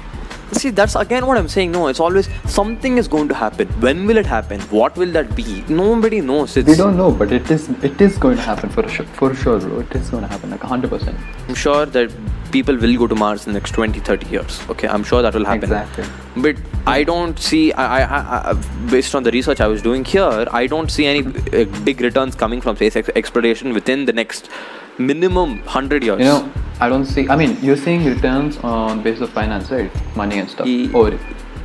See, 0.56 0.70
that's 0.70 0.96
again 0.96 1.26
what 1.28 1.38
I'm 1.38 1.50
saying. 1.50 1.72
No, 1.72 1.88
it's 1.88 2.00
always 2.00 2.30
something 2.48 2.98
is 2.98 3.08
going 3.08 3.28
to 3.28 3.36
happen. 3.36 3.68
When 3.86 4.06
will 4.08 4.18
it 4.18 4.26
happen? 4.26 4.62
What 4.80 4.96
will 4.96 5.12
that 5.12 5.36
be? 5.36 5.64
Nobody 5.68 6.22
knows. 6.22 6.56
It's, 6.56 6.70
We 6.70 6.76
don't 6.76 6.96
know, 6.96 7.12
but 7.12 7.34
it 7.34 7.52
is 7.52 7.68
it 7.90 8.00
is 8.00 8.18
going 8.18 8.38
to 8.38 8.42
happen 8.42 8.70
for 8.70 8.88
sure. 8.88 9.06
For 9.22 9.34
sure, 9.36 9.60
bro. 9.60 9.80
It 9.80 9.94
is 9.96 10.10
going 10.10 10.24
to 10.24 10.30
happen 10.30 10.52
like 10.52 10.62
100%. 10.62 11.14
I'm 11.50 11.56
sure 11.56 11.86
that 11.86 12.12
people 12.52 12.78
will 12.78 12.98
go 12.98 13.08
to 13.08 13.16
Mars 13.16 13.46
in 13.48 13.54
the 13.54 13.60
next 13.60 13.72
20, 13.72 14.00
30 14.00 14.30
years. 14.30 14.62
Okay, 14.70 14.88
I'm 14.88 15.04
sure 15.04 15.22
that 15.22 15.34
will 15.34 15.46
happen. 15.46 15.64
Exactly. 15.64 16.06
But 16.38 16.56
I 16.88 17.04
don't 17.04 17.38
see, 17.38 17.74
I, 17.74 18.04
I, 18.04 18.52
I, 18.52 18.54
based 18.90 19.14
on 19.14 19.24
the 19.24 19.32
research 19.32 19.60
I 19.60 19.68
was 19.68 19.82
doing 19.82 20.06
here, 20.06 20.48
I 20.52 20.68
don't 20.68 20.90
see 20.90 21.06
any 21.06 21.26
uh, 21.26 21.66
big 21.84 22.00
returns 22.00 22.36
coming 22.36 22.62
from 22.62 22.78
space 22.78 22.96
exploration 22.96 23.74
within 23.74 24.06
the 24.06 24.14
next 24.14 24.50
minimum 24.98 25.60
100 25.60 26.04
years. 26.04 26.20
You 26.20 26.26
know, 26.26 26.52
I 26.80 26.90
don't 26.90 27.06
see. 27.06 27.28
I 27.30 27.36
mean, 27.36 27.58
you're 27.62 27.78
seeing 27.78 28.06
returns 28.06 28.58
on 28.58 29.02
basis 29.04 29.22
of 29.22 29.30
finance, 29.32 29.72
right? 29.72 29.92
Money 30.16 30.40
and 30.40 30.50
stuff, 30.50 30.68
Ye- 30.68 30.92
or 30.94 31.12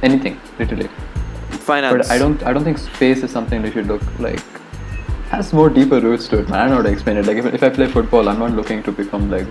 anything, 0.03 0.41
literally. 0.59 0.89
finance. 1.51 2.09
But 2.09 2.11
I 2.11 2.19
don't. 2.19 2.43
I 2.45 2.53
don't 2.53 2.65
think 2.65 2.79
space 2.79 3.23
is 3.23 3.31
something 3.31 3.63
we 3.63 3.71
should 3.71 3.87
look 3.87 4.03
like. 4.19 4.41
Has 5.31 5.53
more 5.53 5.69
deeper 5.71 6.01
roots 6.01 6.27
to 6.29 6.39
it, 6.41 6.49
man. 6.49 6.59
I 6.59 6.63
don't 6.63 6.71
know 6.71 6.77
how 6.77 6.83
to 6.83 6.89
explain 6.91 7.17
it. 7.17 7.27
Like 7.27 7.37
if, 7.37 7.47
if 7.55 7.63
I 7.63 7.69
play 7.71 7.87
football, 7.87 8.29
I'm 8.29 8.39
not 8.41 8.53
looking 8.53 8.83
to 8.85 8.93
become 8.93 9.31
like 9.31 9.47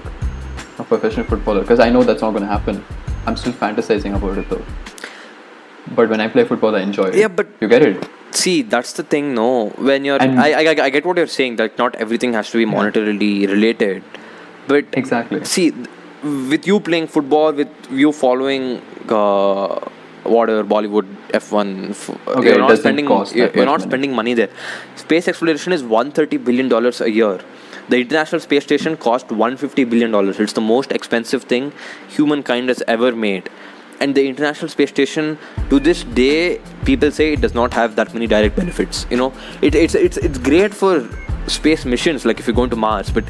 a 0.78 0.84
professional 0.84 1.26
footballer 1.26 1.62
because 1.62 1.80
I 1.80 1.90
know 1.90 2.04
that's 2.04 2.22
not 2.22 2.32
going 2.32 2.44
to 2.44 2.48
happen. 2.50 2.84
I'm 3.26 3.38
still 3.38 3.54
fantasizing 3.54 4.16
about 4.16 4.38
it 4.38 4.50
though. 4.50 4.64
But 5.96 6.10
when 6.10 6.20
I 6.20 6.28
play 6.28 6.44
football, 6.44 6.76
I 6.76 6.82
enjoy 6.82 7.06
it. 7.06 7.16
Yeah, 7.16 7.30
but- 7.30 7.48
you 7.62 7.68
get 7.70 7.82
it. 7.82 8.10
See, 8.32 8.62
that's 8.62 8.94
the 8.94 9.04
thing, 9.04 9.34
no. 9.34 9.70
When 9.70 10.06
you're, 10.06 10.22
I, 10.22 10.52
I, 10.54 10.84
I 10.86 10.90
get 10.90 11.06
what 11.06 11.18
you're 11.18 11.28
saying, 11.28 11.56
that 11.58 11.78
not 11.78 11.96
everything 11.96 12.34
has 12.34 12.52
to 12.52 12.58
be 12.58 12.66
monetarily 12.66 13.48
related. 13.48 14.04
But 14.68 14.86
Exactly. 14.94 15.44
see, 15.46 15.72
with 16.24 16.68
you 16.68 16.80
playing 16.80 17.08
football, 17.08 17.52
with 17.54 17.70
you 17.90 18.12
following 18.12 18.82
uh, 19.10 19.80
whatever 20.24 20.64
Bollywood 20.64 21.08
F1, 21.30 21.90
f- 21.90 22.28
Okay, 22.28 22.50
you're 22.50 22.60
not 22.60 22.78
spending 22.78 23.06
you're, 23.08 23.26
you're 23.34 23.66
not 23.66 23.80
money. 23.80 23.84
spending 23.90 24.14
money 24.14 24.34
there. 24.36 24.50
Space 24.96 25.28
exploration 25.28 25.74
is 25.74 25.82
130 25.82 26.38
billion 26.38 26.70
dollars 26.70 27.02
a 27.02 27.10
year. 27.10 27.40
The 27.90 27.98
International 28.02 28.40
Space 28.40 28.64
Station 28.64 28.96
cost 28.98 29.32
150 29.32 29.86
billion 29.86 30.12
dollars. 30.12 30.40
It's 30.40 30.54
the 30.54 30.62
most 30.62 30.92
expensive 30.92 31.44
thing 31.46 31.72
humankind 32.10 32.70
has 32.70 32.84
ever 32.88 33.12
made. 33.16 33.50
And 34.00 34.16
the 34.16 34.26
International 34.28 34.70
Space 34.70 34.90
Station, 34.90 35.38
to 35.70 35.80
this 35.80 36.04
day, 36.04 36.62
people 36.86 37.12
say 37.12 37.34
it 37.34 37.42
does 37.42 37.54
not 37.54 37.74
have 37.74 37.96
that 37.98 38.14
many 38.14 38.28
direct 38.28 38.56
benefits. 38.56 39.06
You 39.10 39.18
know, 39.18 39.34
it, 39.62 39.76
it's 39.76 39.94
it's 39.94 40.18
it's 40.18 40.38
great 40.38 40.74
for 40.74 41.08
space 41.48 41.84
missions, 41.86 42.26
like 42.26 42.40
if 42.40 42.48
you're 42.48 42.56
going 42.56 42.70
to 42.70 42.78
Mars, 42.78 43.10
but 43.12 43.26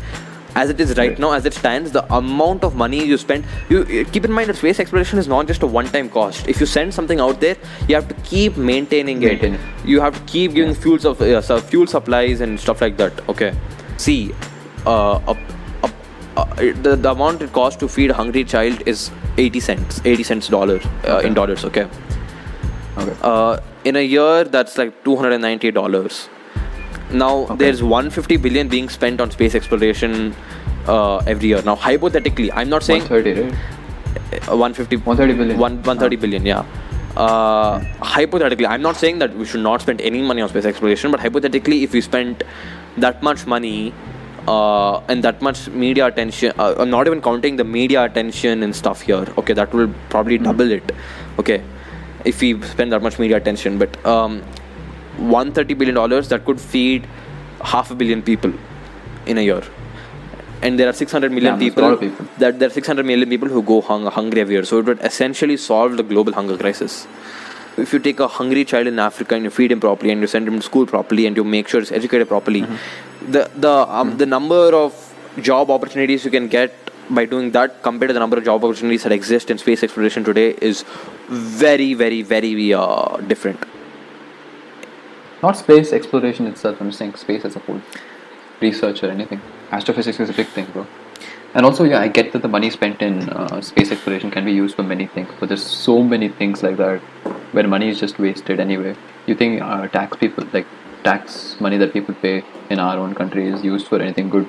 as 0.56 0.70
it 0.70 0.80
is 0.80 0.98
right, 0.98 1.18
now, 1.18 1.32
as 1.32 1.46
it 1.46 1.54
stands, 1.54 1.92
the 1.92 2.04
amount 2.14 2.64
of 2.64 2.76
money 2.76 3.04
you 3.06 3.18
spend, 3.18 3.46
you 3.70 4.06
keep 4.06 4.26
in 4.26 4.32
mind 4.32 4.50
that 4.50 4.58
space 4.58 4.80
exploration 4.80 5.20
is 5.20 5.28
not 5.28 5.48
just 5.48 5.62
a 5.64 5.68
one-time 5.68 6.10
cost. 6.10 6.48
If 6.48 6.60
you 6.60 6.66
send 6.66 6.94
something 6.94 7.20
out 7.20 7.40
there, 7.40 7.56
you 7.88 7.96
have 7.96 8.08
to 8.08 8.16
keep 8.24 8.58
maintaining 8.58 9.20
Maintain 9.20 9.54
it. 9.56 9.62
You 9.86 10.02
have 10.02 10.16
to 10.16 10.32
keep 10.32 10.54
giving 10.54 10.74
fuel 10.74 10.98
of 11.08 11.22
uh, 11.22 11.62
fuel 11.62 11.88
supplies 11.88 12.42
and 12.42 12.60
stuff 12.60 12.82
like 12.82 12.98
that. 12.98 13.28
Okay, 13.30 13.54
see, 13.98 14.34
uh, 14.86 15.20
a, 15.28 15.38
a, 15.84 15.92
a, 16.38 16.72
the 16.74 16.96
the 16.96 17.12
amount 17.12 17.42
it 17.42 17.54
costs 17.54 17.80
to 17.80 17.88
feed 17.88 18.10
a 18.10 18.14
hungry 18.14 18.44
child 18.44 18.82
is 18.88 19.12
80 19.38 19.60
cents, 19.60 20.02
80 20.06 20.24
cents 20.24 20.48
dollar 20.48 20.80
uh, 21.06 21.18
Okay. 21.18 21.28
in 21.28 21.34
dollars. 21.34 21.64
Okay, 21.66 21.88
Okay. 22.98 23.16
uh, 23.22 23.58
in 23.84 23.96
a 23.96 24.02
year 24.02 24.44
that's 24.44 24.78
like 24.78 25.04
290 25.06 25.72
dollars 25.72 26.28
now 27.12 27.30
Okay. 27.44 27.56
there's 27.56 27.82
150 27.82 28.38
billion 28.38 28.68
being 28.68 28.90
spent 28.90 29.22
on 29.22 29.32
space 29.32 29.56
exploration 29.56 30.36
uh, 30.88 31.18
every 31.34 31.48
year 31.50 31.62
now 31.64 31.76
hypothetically 31.76 32.52
i'm 32.52 32.70
not 32.70 32.84
saying 32.84 33.02
130, 33.02 33.42
right? 33.42 34.50
uh, 34.52 34.56
150 34.56 34.98
130 34.98 35.34
billion. 35.40 35.58
one, 35.58 35.78
130 35.78 36.16
billion 36.18 36.46
yeah 36.46 36.64
uh, 37.16 37.80
hypothetically 38.02 38.68
i'm 38.68 38.82
not 38.82 38.96
saying 38.96 39.18
that 39.20 39.34
we 39.36 39.46
should 39.46 39.62
not 39.64 39.82
spend 39.82 40.02
any 40.02 40.22
money 40.22 40.42
on 40.42 40.50
space 40.50 40.66
exploration 40.66 41.10
but 41.10 41.20
hypothetically 41.20 41.84
if 41.84 41.94
we 41.94 42.02
spent 42.02 42.44
that 42.98 43.24
much 43.24 43.48
money 43.48 43.94
uh, 44.54 45.00
and 45.14 45.24
that 45.28 45.42
much 45.48 45.60
media 45.84 46.06
attention 46.12 46.54
uh, 46.64 46.74
i'm 46.84 46.90
not 46.94 47.08
even 47.12 47.22
counting 47.28 47.56
the 47.62 47.66
media 47.80 48.04
attention 48.12 48.64
and 48.68 48.76
stuff 48.84 49.02
here. 49.10 49.26
Okay 49.42 49.54
that 49.62 49.74
will 49.80 49.90
probably 50.16 50.38
double 50.48 50.72
it. 50.78 50.92
Okay 51.44 51.60
if 52.32 52.42
we 52.46 52.48
spend 52.70 52.92
that 52.94 53.02
much 53.10 53.18
media 53.24 53.38
attention. 53.38 53.78
But 53.84 53.94
um, 54.14 54.42
130 55.18 55.74
billion 55.82 55.96
dollars 55.96 56.30
that 56.30 56.46
could 56.46 56.60
feed 56.60 57.08
half 57.74 57.92
a 57.92 57.96
billion 57.96 58.22
people 58.22 58.54
in 59.26 59.38
a 59.38 59.42
year. 59.50 59.62
And 60.62 60.78
there 60.80 60.90
are 60.90 60.94
600 60.94 61.32
million 61.32 61.54
Yeah, 61.54 61.60
people, 61.60 61.96
people. 61.98 62.26
that 62.40 62.60
there 62.60 62.68
are 62.70 62.74
600 62.78 63.06
million 63.06 63.30
people 63.30 63.48
who 63.58 63.62
go 63.64 63.80
hung- 63.82 64.06
hungry 64.18 64.42
every 64.42 64.56
year. 64.56 64.66
So 64.66 64.80
it 64.80 64.86
would 64.86 65.00
essentially 65.10 65.56
solve 65.58 65.96
the 65.98 66.04
global 66.04 66.34
hunger 66.34 66.58
crisis. 66.58 67.08
If 67.78 67.94
you 67.94 68.00
take 68.00 68.20
a 68.20 68.28
hungry 68.28 68.66
child 68.66 68.88
in 68.88 69.00
africa 69.00 69.36
and 69.36 69.46
you 69.50 69.50
feed 69.58 69.72
him 69.72 69.80
properly 69.80 70.12
and 70.12 70.20
you 70.28 70.28
send 70.28 70.48
him 70.50 70.58
to 70.62 70.66
school 70.70 70.86
properly 70.86 71.26
and 71.28 71.38
you 71.42 71.46
make 71.46 71.70
sure 71.74 71.80
he's 71.80 71.92
educated 72.02 72.28
properly 72.28 72.64
Mm-hmm. 72.64 73.09
The 73.36 73.50
the 73.56 73.74
um, 74.00 74.18
the 74.18 74.26
number 74.26 74.66
of 74.84 74.94
job 75.50 75.72
opportunities 75.72 76.26
you 76.26 76.32
can 76.32 76.48
get 76.48 76.74
by 77.10 77.26
doing 77.26 77.52
that 77.52 77.82
compared 77.84 78.10
to 78.10 78.14
the 78.14 78.20
number 78.20 78.38
of 78.38 78.44
job 78.46 78.64
opportunities 78.64 79.04
that 79.04 79.12
exist 79.12 79.50
in 79.52 79.58
space 79.58 79.84
exploration 79.84 80.24
today 80.24 80.50
is 80.62 80.84
very 81.30 81.94
very 81.94 82.22
very 82.22 82.74
uh, 82.74 83.18
different 83.34 83.66
Not 85.42 85.58
space 85.58 85.94
exploration 85.94 86.48
itself. 86.48 86.82
I'm 86.82 86.92
saying 86.92 87.16
space 87.16 87.46
as 87.46 87.56
a 87.56 87.60
whole. 87.60 87.82
research 88.62 89.04
or 89.04 89.10
anything. 89.12 89.42
Astrophysics 89.72 90.20
is 90.20 90.30
a 90.30 90.34
big 90.34 90.48
thing, 90.48 90.66
bro. 90.74 90.86
And 91.54 91.66
also, 91.66 91.84
yeah, 91.84 92.00
I 92.00 92.08
get 92.10 92.34
that 92.34 92.42
the 92.42 92.48
money 92.48 92.70
spent 92.70 93.02
in 93.02 93.30
uh, 93.30 93.62
space 93.62 93.92
exploration 93.92 94.32
can 94.32 94.46
be 94.46 94.52
used 94.52 94.76
for 94.76 94.84
many 94.84 95.08
things, 95.08 95.30
but 95.40 95.50
there's 95.50 95.64
so 95.66 96.04
many 96.04 96.30
things 96.30 96.64
like 96.64 96.78
that 96.78 97.00
where 97.54 97.68
money 97.68 97.90
is 97.90 98.00
just 98.00 98.20
wasted 98.20 98.60
anyway. 98.60 98.96
You 99.28 99.36
think 99.36 99.62
uh, 99.62 99.88
tax 99.88 100.18
people, 100.18 100.46
like 100.54 100.68
tax 101.04 101.60
money 101.60 101.78
that 101.78 101.94
people 101.94 102.16
pay 102.16 102.44
in 102.70 102.80
our 102.80 102.98
own 102.98 103.16
country, 103.16 103.48
is 103.48 103.64
used 103.64 103.88
for 103.88 104.02
anything 104.02 104.30
good? 104.30 104.48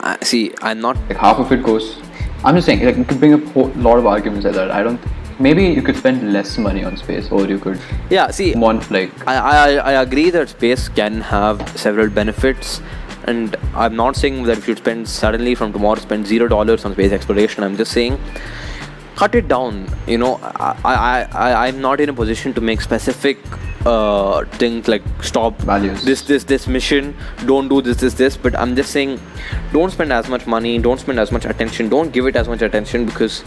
Uh, 0.00 0.16
see, 0.22 0.54
I'm 0.62 0.80
not. 0.80 0.96
Like 1.08 1.16
half 1.18 1.38
of 1.38 1.50
it 1.52 1.62
goes. 1.62 1.98
I'm 2.44 2.54
just 2.54 2.66
saying, 2.66 2.84
like 2.84 2.96
you 2.96 3.04
could 3.04 3.18
bring 3.18 3.34
up 3.34 3.56
a 3.56 3.60
lot 3.80 3.98
of 3.98 4.06
arguments 4.06 4.44
like 4.44 4.54
that. 4.54 4.70
I 4.70 4.82
don't. 4.82 5.00
Maybe 5.40 5.64
you 5.66 5.82
could 5.82 5.96
spend 5.96 6.32
less 6.32 6.58
money 6.58 6.82
on 6.82 6.96
space, 6.96 7.30
or 7.30 7.46
you 7.46 7.58
could 7.58 7.80
Yeah, 8.10 8.30
see, 8.30 8.54
want 8.54 8.90
like 8.90 9.26
I, 9.26 9.36
I, 9.36 9.74
I 9.76 10.02
agree 10.02 10.30
that 10.30 10.48
space 10.48 10.88
can 10.88 11.20
have 11.20 11.78
several 11.78 12.10
benefits, 12.10 12.80
and 13.24 13.54
I'm 13.74 13.94
not 13.94 14.16
saying 14.16 14.42
that 14.44 14.58
if 14.58 14.66
you 14.66 14.74
spend 14.74 15.08
suddenly 15.08 15.54
from 15.54 15.72
tomorrow 15.72 16.00
spend 16.00 16.26
zero 16.26 16.48
dollars 16.48 16.84
on 16.84 16.92
space 16.92 17.12
exploration. 17.12 17.62
I'm 17.62 17.76
just 17.76 17.92
saying 17.92 18.18
cut 19.18 19.34
it 19.34 19.48
down. 19.48 19.88
You 20.06 20.18
know, 20.18 20.38
I, 20.42 20.76
I, 20.84 21.28
I 21.46 21.66
I'm 21.66 21.80
not 21.80 22.00
in 22.00 22.08
a 22.08 22.12
position 22.12 22.54
to 22.54 22.60
make 22.60 22.80
specific 22.80 23.38
uh, 23.86 24.44
things 24.62 24.88
like 24.88 25.02
stop 25.22 25.56
Values. 25.58 26.04
this 26.04 26.22
this 26.22 26.44
this 26.44 26.66
mission, 26.66 27.16
don't 27.46 27.68
do 27.68 27.80
this 27.80 27.96
this 27.98 28.14
this. 28.14 28.36
But 28.36 28.58
I'm 28.58 28.76
just 28.76 28.90
saying, 28.90 29.20
don't 29.72 29.90
spend 29.90 30.12
as 30.12 30.28
much 30.28 30.46
money, 30.46 30.78
don't 30.78 30.98
spend 30.98 31.20
as 31.20 31.32
much 31.32 31.44
attention, 31.44 31.88
don't 31.88 32.12
give 32.12 32.26
it 32.26 32.36
as 32.36 32.48
much 32.48 32.62
attention 32.62 33.06
because 33.06 33.44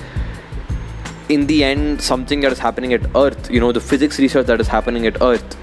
in 1.30 1.48
the 1.48 1.64
end 1.64 2.02
something 2.02 2.42
that 2.42 2.52
is 2.52 2.60
happening 2.60 2.94
at 2.94 3.02
earth 3.16 3.50
you 3.50 3.60
know 3.60 3.72
the 3.72 3.80
physics 3.80 4.20
research 4.20 4.48
that 4.48 4.60
is 4.60 4.68
happening 4.68 5.06
at 5.08 5.22
earth 5.22 5.56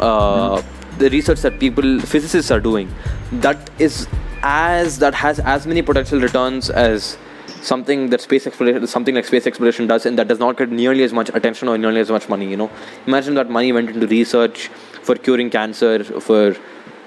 uh, 0.00 0.62
the 0.98 1.10
research 1.10 1.40
that 1.40 1.58
people 1.58 1.98
physicists 2.00 2.50
are 2.50 2.60
doing 2.60 2.92
that 3.32 3.70
is 3.78 4.06
as 4.42 4.98
that 4.98 5.14
has 5.14 5.40
as 5.40 5.66
many 5.66 5.82
potential 5.82 6.20
returns 6.20 6.70
as 6.70 7.18
something 7.62 8.10
that 8.10 8.20
space 8.20 8.46
exploration 8.46 8.86
something 8.86 9.14
like 9.14 9.24
space 9.24 9.46
exploration 9.46 9.86
does 9.86 10.06
and 10.06 10.18
that 10.18 10.28
does 10.28 10.38
not 10.38 10.56
get 10.56 10.70
nearly 10.70 11.02
as 11.02 11.12
much 11.12 11.30
attention 11.34 11.68
or 11.68 11.76
nearly 11.78 12.00
as 12.00 12.10
much 12.10 12.28
money 12.28 12.48
you 12.50 12.56
know 12.56 12.70
imagine 13.06 13.34
that 13.34 13.50
money 13.50 13.72
went 13.72 13.90
into 13.90 14.06
research 14.06 14.68
for 15.02 15.14
curing 15.14 15.50
cancer 15.50 16.04
for 16.04 16.56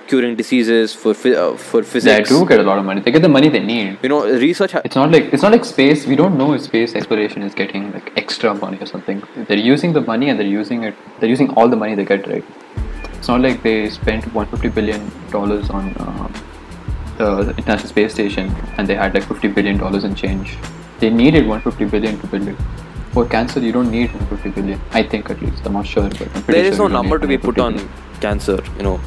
curing 0.08 0.36
diseases 0.36 0.94
for 0.94 1.12
uh, 1.12 1.56
for 1.56 1.82
physics. 1.84 2.30
they 2.30 2.36
do 2.36 2.46
get 2.46 2.60
a 2.60 2.64
lot 2.64 2.78
of 2.78 2.86
money. 2.86 3.02
They 3.02 3.12
get 3.12 3.22
the 3.22 3.30
money 3.30 3.50
they 3.50 3.62
need. 3.62 3.98
you 4.04 4.10
know 4.10 4.26
research 4.26 4.74
ha- 4.74 4.82
It's 4.84 4.96
not 4.96 5.12
like 5.12 5.34
it's 5.34 5.44
not 5.44 5.52
like 5.54 5.66
space. 5.66 6.06
We 6.06 6.16
don't 6.16 6.38
know 6.38 6.54
if 6.54 6.62
space 6.64 6.94
exploration 6.94 7.42
is 7.42 7.54
getting 7.54 7.92
like 7.94 8.12
extra 8.18 8.54
money 8.54 8.78
or 8.80 8.86
something. 8.86 9.24
They're 9.48 9.58
using 9.58 9.94
the 9.94 10.02
money 10.02 10.30
and 10.30 10.38
they're 10.40 10.56
using 10.62 10.84
it. 10.84 10.96
They're 11.20 11.30
using 11.30 11.52
all 11.52 11.70
the 11.70 11.78
money 11.78 11.96
they 11.96 12.06
get. 12.06 12.28
Right. 12.28 12.44
It's 13.14 13.30
not 13.30 13.40
like 13.42 13.64
they 13.64 13.90
spent 13.90 14.26
150 14.34 14.70
billion 14.70 15.10
dollars 15.32 15.70
on 15.70 15.94
uh, 15.96 16.28
the 17.18 17.50
International 17.58 17.88
Space 17.88 18.14
Station 18.14 18.56
and 18.78 18.88
they 18.88 18.96
had 18.96 19.14
like 19.14 19.24
50 19.24 19.48
billion 19.50 19.78
dollars 19.78 20.04
in 20.04 20.16
change. 20.16 20.58
They 21.00 21.10
needed 21.10 21.48
150 21.48 21.86
billion 21.86 22.20
to 22.22 22.28
build 22.28 22.48
it. 22.48 22.56
For 23.12 23.26
cancer, 23.26 23.60
you 23.60 23.72
don't 23.72 23.92
need 23.92 24.12
150 24.12 24.50
billion. 24.60 24.80
I 24.92 25.04
think 25.04 25.30
at 25.30 25.42
least. 25.42 25.66
I'm 25.66 25.74
not 25.74 25.86
sure, 25.86 26.10
but 26.10 26.22
I'm 26.22 26.44
pretty 26.44 26.62
there 26.62 26.66
is 26.72 26.78
sure 26.78 26.90
no 26.90 27.02
number 27.02 27.20
to 27.20 27.28
be 27.28 27.38
put 27.38 27.60
on 27.60 27.78
cancer 28.22 28.58
you 28.78 28.84
know 28.84 29.00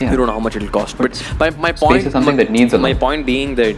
Yeah. 0.00 0.10
you 0.12 0.16
don't 0.18 0.28
know 0.28 0.34
how 0.34 0.40
much 0.48 0.56
it'll 0.56 0.68
cost 0.74 0.96
but 0.96 1.20
But 1.38 1.58
my, 1.58 1.62
my 1.68 1.72
point 1.72 2.06
is 2.06 2.12
something 2.12 2.36
my, 2.36 2.42
that 2.44 2.50
needs 2.56 2.72
a 2.72 2.78
my 2.78 2.92
lot. 2.92 3.00
point 3.00 3.26
being 3.26 3.56
that 3.56 3.76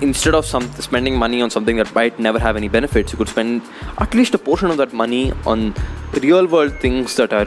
instead 0.00 0.34
of 0.38 0.46
some 0.46 0.64
spending 0.84 1.16
money 1.18 1.42
on 1.46 1.50
something 1.56 1.76
that 1.80 1.94
might 1.94 2.18
never 2.18 2.38
have 2.44 2.56
any 2.60 2.68
benefits 2.76 3.12
you 3.12 3.18
could 3.18 3.28
spend 3.28 3.60
at 3.98 4.14
least 4.14 4.34
a 4.38 4.38
portion 4.38 4.70
of 4.70 4.78
that 4.78 4.92
money 5.02 5.24
on 5.46 5.74
real 6.22 6.46
world 6.54 6.72
things 6.84 7.16
that 7.16 7.32
are 7.40 7.46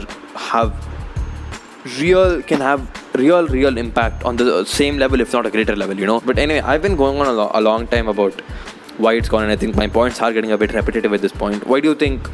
have 0.51 0.71
real 1.99 2.41
can 2.41 2.61
have 2.61 2.81
real 3.15 3.47
real 3.47 3.77
impact 3.77 4.23
on 4.23 4.35
the 4.35 4.65
same 4.65 4.97
level 4.97 5.21
if 5.21 5.31
not 5.33 5.45
a 5.45 5.51
greater 5.51 5.75
level 5.75 5.97
you 5.97 6.05
know. 6.05 6.19
But 6.19 6.39
anyway 6.39 6.61
i've 6.61 6.81
been 6.81 6.95
going 6.95 7.19
on 7.19 7.27
a, 7.27 7.31
lo- 7.31 7.51
a 7.53 7.61
long 7.61 7.87
time 7.87 8.07
about 8.07 8.41
why 8.97 9.13
it's 9.13 9.29
gone 9.29 9.43
and 9.43 9.51
i 9.51 9.55
think 9.55 9.75
my 9.75 9.87
points 9.87 10.21
are 10.21 10.33
getting 10.33 10.51
a 10.51 10.57
bit 10.57 10.73
repetitive 10.73 11.13
at 11.13 11.21
this 11.21 11.31
point. 11.31 11.65
Why 11.67 11.79
do 11.79 11.89
you 11.89 11.95
think 11.95 12.27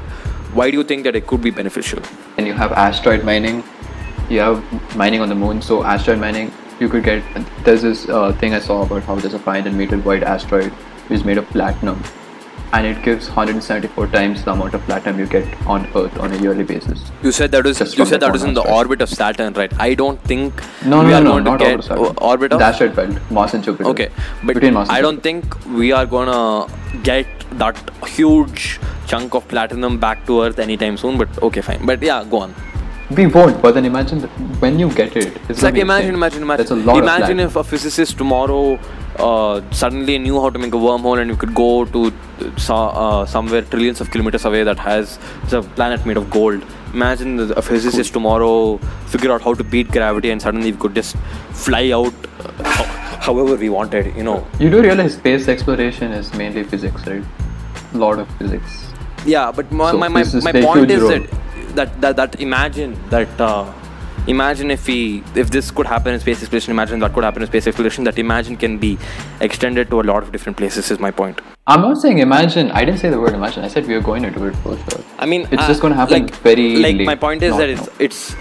why 0.54 0.72
do 0.72 0.78
you 0.78 0.84
think 0.84 1.04
that 1.04 1.16
it 1.16 1.28
could 1.28 1.42
be 1.42 1.52
beneficial? 1.52 2.02
And 2.38 2.48
you 2.48 2.54
have 2.54 2.72
asteroid 2.72 3.24
mining 3.24 3.64
you 4.30 4.40
have 4.40 4.96
mining 4.96 5.22
on 5.22 5.30
the 5.30 5.36
moon 5.36 5.62
so 5.62 5.84
asteroid 5.84 6.20
mining 6.20 6.52
you 6.80 6.88
could 6.90 7.04
get 7.04 7.24
there's 7.66 7.82
this 7.82 8.08
uh, 8.10 8.32
thing 8.34 8.54
i 8.54 8.60
saw 8.60 8.82
about 8.84 9.04
how 9.04 9.16
there's 9.16 9.34
a 9.34 9.40
500 9.40 9.74
meter 9.74 9.98
wide 10.00 10.24
asteroid 10.24 10.72
which 10.72 11.20
is 11.20 11.26
made 11.26 11.38
of 11.38 11.46
platinum 11.48 12.02
and 12.74 12.86
it 12.88 13.00
gives 13.04 13.28
174 13.28 14.08
times 14.08 14.44
the 14.46 14.52
amount 14.52 14.74
of 14.74 14.82
platinum 14.90 15.20
you 15.20 15.26
get 15.26 15.46
on 15.68 15.86
earth 16.02 16.18
on 16.20 16.32
a 16.32 16.38
yearly 16.44 16.64
basis 16.64 17.02
You 17.24 17.32
said 17.38 17.52
that 17.56 17.66
was 17.66 17.80
Just 17.80 17.98
you 17.98 18.06
said 18.12 18.22
that 18.22 18.32
was 18.32 18.44
in 18.50 18.54
the 18.54 18.62
orbit 18.76 19.02
of 19.02 19.10
Saturn, 19.10 19.54
right? 19.62 19.74
I 19.88 19.94
don't 19.94 20.22
think 20.32 20.62
no 20.86 21.02
we 21.04 21.10
no 21.12 21.18
are 21.18 21.24
no, 21.26 21.32
going 21.34 21.44
not 21.50 21.58
to 21.64 21.66
orbit 21.66 21.68
get 21.68 21.80
of 21.80 21.86
Saturn. 21.90 22.16
orbit 22.32 22.54
of. 22.54 22.62
asteroid 22.70 22.96
belt 22.96 23.20
mars 23.40 23.54
and 23.60 23.64
jupiter 23.70 23.90
Okay, 23.90 24.10
but 24.44 24.54
between 24.60 24.74
mars 24.80 24.90
I 24.90 25.02
don't 25.08 25.22
think 25.30 25.60
we 25.82 25.92
are 25.92 26.06
gonna 26.06 26.68
get 27.12 27.28
that 27.64 27.78
huge 28.08 28.80
chunk 29.08 29.34
of 29.42 29.48
platinum 29.50 29.98
back 30.00 30.26
to 30.28 30.42
Earth 30.44 30.60
anytime 30.60 30.96
soon. 30.98 31.18
But 31.18 31.42
okay, 31.44 31.60
fine. 31.70 31.86
But 31.86 32.02
yeah, 32.12 32.24
go 32.36 32.40
on. 32.48 32.54
we 33.20 33.24
won't 33.36 33.58
but 33.64 33.74
then 33.76 33.86
imagine 33.88 34.20
when 34.64 34.78
you 34.82 34.86
get 34.98 35.16
it 35.22 35.26
it's, 35.38 35.50
It's 35.54 35.64
like 35.64 35.80
imagine, 35.82 36.14
imagine, 36.20 36.44
imagine. 36.44 36.62
that's 36.62 36.72
a 36.76 36.78
lot 36.90 37.00
imagine 37.06 37.42
if 37.46 37.58
a 37.62 37.64
physicist 37.72 38.18
tomorrow 38.22 38.62
uh, 39.18 39.62
suddenly 39.72 40.18
knew 40.18 40.40
how 40.42 40.50
to 40.50 40.60
make 40.60 40.74
a 40.74 40.78
wormhole 40.78 41.20
and 41.20 41.30
you 41.30 41.36
could 41.36 41.54
go 41.54 41.86
to 41.86 42.12
uh, 42.70 43.26
somewhere 43.26 43.62
trillions 43.62 44.02
of 44.02 44.10
kilometers 44.12 44.46
away 44.46 44.64
that 44.64 44.80
has 44.80 45.20
a 45.52 45.62
planet 45.62 46.06
made 46.06 46.18
of 46.18 46.30
gold. 46.30 46.64
Imagine 46.94 47.36
the- 47.38 47.58
a 47.58 47.62
physicist 47.62 48.14
tomorrow 48.14 48.78
figure 49.08 49.32
out 49.32 49.42
how 49.42 49.54
to 49.54 49.64
beat 49.64 49.92
gravity 49.92 50.30
and 50.32 50.42
suddenly 50.42 50.72
we 50.72 50.78
could 50.78 50.96
just 50.96 51.16
fly 51.54 51.92
out 51.92 52.14
uh, 52.40 52.84
however 53.28 53.56
we 53.56 53.70
wanted. 53.70 54.16
You 54.16 54.24
know. 54.24 54.48
you 54.60 54.70
do 54.70 54.82
realize 54.82 55.14
space 55.14 55.48
exploration 55.48 56.12
is 56.12 56.34
mainly 56.34 56.64
physics 56.64 57.06
right 57.08 57.24
a 57.94 57.98
lot 57.98 58.20
of 58.20 58.28
physics 58.38 58.86
Yeah, 59.26 59.52
but 59.52 59.72
my, 59.72 59.92
So 59.92 59.98
my, 59.98 60.08
my, 60.08 60.24
my 60.42 60.52
point 60.62 60.90
is 60.92 61.02
role. 61.02 61.26
that 61.76 62.02
that 62.02 62.16
that 62.16 62.40
imagine 62.42 62.98
that 63.10 63.40
uh, 63.40 63.72
imagine 64.28 64.70
if 64.72 64.88
we 64.88 65.24
if 65.36 65.50
this 65.52 65.72
could 65.72 65.88
happen 65.88 66.14
in 66.14 66.20
space 66.20 66.42
exploration 66.42 66.72
imagine 66.72 67.00
that 67.00 67.14
could 67.14 67.24
happen 67.24 67.42
in 67.42 67.48
space 67.48 67.68
exploration 67.68 68.04
that 68.04 68.20
imagine 68.20 68.56
can 68.56 68.78
be 68.78 68.98
extended 69.40 69.90
to 69.90 70.00
a 70.02 70.04
lot 70.04 70.22
of 70.24 70.32
different 70.32 70.58
places 70.58 70.92
is 70.92 71.00
my 71.00 71.12
point 71.12 71.42
I'm 71.68 71.82
not 71.82 71.98
saying 72.00 72.18
imagine. 72.18 72.72
I 72.72 72.84
didn't 72.84 73.00
say 73.00 73.10
the 73.10 73.20
word 73.20 73.34
imagine. 73.34 73.64
I 73.64 73.68
said 73.68 73.86
we 73.88 73.94
are 73.94 74.02
going 74.02 74.24
to 74.24 74.32
do 74.32 74.46
it 74.46 74.56
for 74.64 74.76
sure. 74.78 75.04
i 75.20 75.26
mean 75.26 75.42
it's 75.52 75.62
uh, 75.64 75.68
just 75.68 75.82
going 75.82 75.94
to 75.94 75.98
happen 75.98 76.24
like, 76.24 76.36
very 76.48 76.76
like 76.78 76.96
late. 76.98 77.06
my 77.06 77.16
point 77.16 77.44
is 77.44 77.52
Not 77.52 77.60
that 77.60 77.70
it's 77.70 77.88
now. 77.88 77.94
it's 78.00 78.36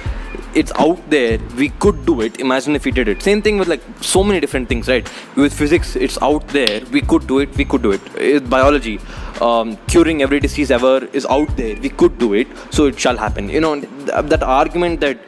it's 0.60 0.72
out 0.84 0.98
there 1.10 1.38
we 1.56 1.68
could 1.84 2.04
do 2.06 2.20
it 2.22 2.40
imagine 2.40 2.74
if 2.74 2.84
we 2.84 2.90
did 2.90 3.08
it 3.12 3.22
same 3.22 3.40
thing 3.40 3.58
with 3.58 3.68
like 3.68 3.82
so 4.00 4.22
many 4.24 4.40
different 4.40 4.68
things 4.68 4.88
right 4.88 5.08
with 5.36 5.52
physics 5.52 5.94
it's 5.96 6.18
out 6.28 6.46
there 6.48 6.80
we 6.96 7.00
could 7.00 7.26
do 7.32 7.38
it 7.38 7.56
we 7.56 7.64
could 7.64 7.82
do 7.82 7.92
it 7.92 8.12
with 8.14 8.50
biology 8.50 8.98
um, 9.40 9.76
curing 9.86 10.22
every 10.22 10.40
disease 10.40 10.70
ever 10.70 10.96
is 11.12 11.26
out 11.26 11.56
there 11.56 11.76
we 11.76 11.88
could 11.88 12.18
do 12.18 12.34
it 12.34 12.48
so 12.70 12.86
it 12.86 12.98
shall 12.98 13.16
happen 13.16 13.48
you 13.48 13.60
know 13.60 13.74
th- 13.80 14.24
that 14.34 14.42
argument 14.42 15.00
that 15.00 15.18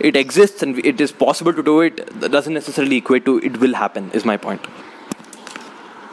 it 0.00 0.16
exists 0.16 0.62
and 0.62 0.84
it 0.84 1.00
is 1.00 1.12
possible 1.12 1.52
to 1.52 1.62
do 1.62 1.80
it 1.80 1.96
doesn't 2.30 2.54
necessarily 2.54 2.96
equate 2.96 3.24
to 3.24 3.38
it 3.38 3.58
will 3.58 3.74
happen 3.74 4.10
is 4.12 4.24
my 4.24 4.36
point 4.36 4.66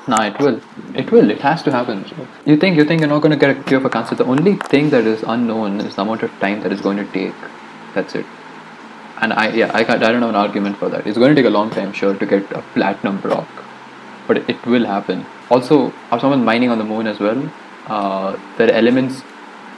Nah, 0.09 0.25
it 0.25 0.39
will. 0.39 0.59
It 0.95 1.11
will. 1.11 1.29
It 1.29 1.39
has 1.41 1.61
to 1.63 1.71
happen. 1.71 2.03
You 2.45 2.57
think 2.57 2.77
you 2.77 2.83
think 2.83 3.01
you're 3.01 3.09
not 3.09 3.21
going 3.21 3.37
to 3.37 3.37
get 3.37 3.55
a 3.55 3.63
cure 3.63 3.79
for 3.79 3.89
cancer? 3.89 4.15
The 4.15 4.25
only 4.25 4.55
thing 4.71 4.89
that 4.89 5.05
is 5.05 5.23
unknown 5.33 5.81
is 5.81 5.95
the 5.95 6.01
amount 6.01 6.23
of 6.23 6.31
time 6.39 6.61
that 6.61 6.71
it's 6.71 6.81
going 6.81 6.97
to 6.97 7.05
take. 7.11 7.35
That's 7.93 8.15
it. 8.15 8.25
And 9.21 9.33
I 9.33 9.49
yeah 9.49 9.71
I 9.73 9.81
I 9.81 9.97
don't 9.97 10.21
have 10.21 10.29
an 10.29 10.39
argument 10.43 10.77
for 10.77 10.89
that. 10.89 11.05
It's 11.05 11.17
going 11.17 11.35
to 11.35 11.39
take 11.41 11.49
a 11.51 11.55
long 11.57 11.69
time, 11.69 11.93
sure, 11.93 12.15
to 12.15 12.25
get 12.25 12.51
a 12.51 12.63
platinum 12.73 13.21
rock, 13.21 13.47
but 14.27 14.37
it 14.55 14.65
will 14.65 14.85
happen. 14.93 15.25
Also, 15.51 15.93
are 16.11 16.19
someone 16.19 16.43
mining 16.43 16.71
on 16.71 16.79
the 16.79 16.89
moon 16.93 17.05
as 17.05 17.19
well? 17.19 17.43
Uh, 17.87 18.37
there 18.57 18.69
are 18.69 18.77
elements. 18.83 19.21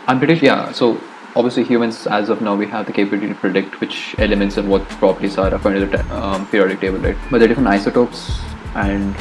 I'm 0.08 0.20
pretty 0.20 0.36
sure. 0.36 0.48
Yeah. 0.48 0.72
So 0.72 0.94
obviously, 1.36 1.64
humans 1.64 2.08
as 2.08 2.30
of 2.30 2.42
now 2.42 2.56
we 2.56 2.68
have 2.68 2.86
the 2.86 2.92
capability 2.92 3.28
to 3.28 3.36
predict 3.36 3.80
which 3.82 4.16
elements 4.20 4.58
and 4.58 4.70
what 4.70 4.88
properties 4.90 5.38
are 5.38 5.54
according 5.54 5.90
to 5.90 5.98
the 5.98 6.16
um, 6.16 6.48
periodic 6.48 6.82
table, 6.82 6.98
right? 7.00 7.18
But 7.30 7.40
there 7.40 7.46
are 7.46 7.48
different 7.48 7.70
isotopes 7.70 8.40
and 8.76 9.16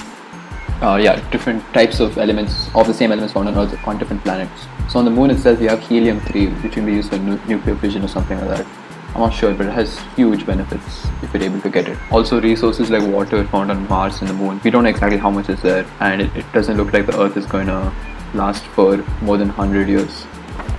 uh, 0.83 0.97
yeah, 0.97 1.17
different 1.31 1.62
types 1.75 2.00
of 2.00 2.17
elements 2.19 2.71
of 2.75 2.87
the 2.87 2.95
same 2.95 3.12
elements 3.12 3.35
found 3.35 3.49
on 3.49 3.57
Earth 3.57 3.76
on 3.87 3.99
different 3.99 4.23
planets. 4.23 4.67
So 4.88 4.99
on 4.99 5.05
the 5.05 5.11
moon 5.11 5.31
itself, 5.31 5.61
you 5.61 5.69
have 5.69 5.81
helium 5.81 6.21
three, 6.21 6.49
which 6.49 6.73
can 6.73 6.87
be 6.87 6.93
used 6.93 7.11
for 7.11 7.19
nu- 7.19 7.40
nuclear 7.47 7.76
fission 7.76 8.02
or 8.02 8.09
something 8.09 8.38
like 8.38 8.49
that. 8.49 8.67
I'm 9.14 9.21
not 9.23 9.35
sure, 9.35 9.52
but 9.52 9.67
it 9.67 9.73
has 9.73 9.99
huge 10.17 10.47
benefits 10.47 11.05
if 11.23 11.35
you're 11.35 11.43
able 11.43 11.61
to 11.61 11.69
get 11.69 11.88
it. 11.88 11.99
Also, 12.11 12.40
resources 12.40 12.90
like 12.90 13.02
water 13.02 13.45
found 13.49 13.71
on 13.71 13.87
Mars 13.88 14.21
and 14.21 14.31
the 14.31 14.35
moon. 14.35 14.61
We 14.62 14.71
don't 14.71 14.85
know 14.85 14.88
exactly 14.88 15.19
how 15.19 15.31
much 15.31 15.49
is 15.49 15.61
there, 15.62 15.85
and 15.99 16.23
it, 16.23 16.35
it 16.37 16.52
doesn't 16.52 16.76
look 16.76 16.93
like 16.93 17.07
the 17.07 17.21
Earth 17.21 17.37
is 17.37 17.45
going 17.45 17.67
to 17.67 17.93
last 18.35 18.62
for 18.64 18.97
more 19.21 19.37
than 19.37 19.49
100 19.49 19.88
years 19.88 20.25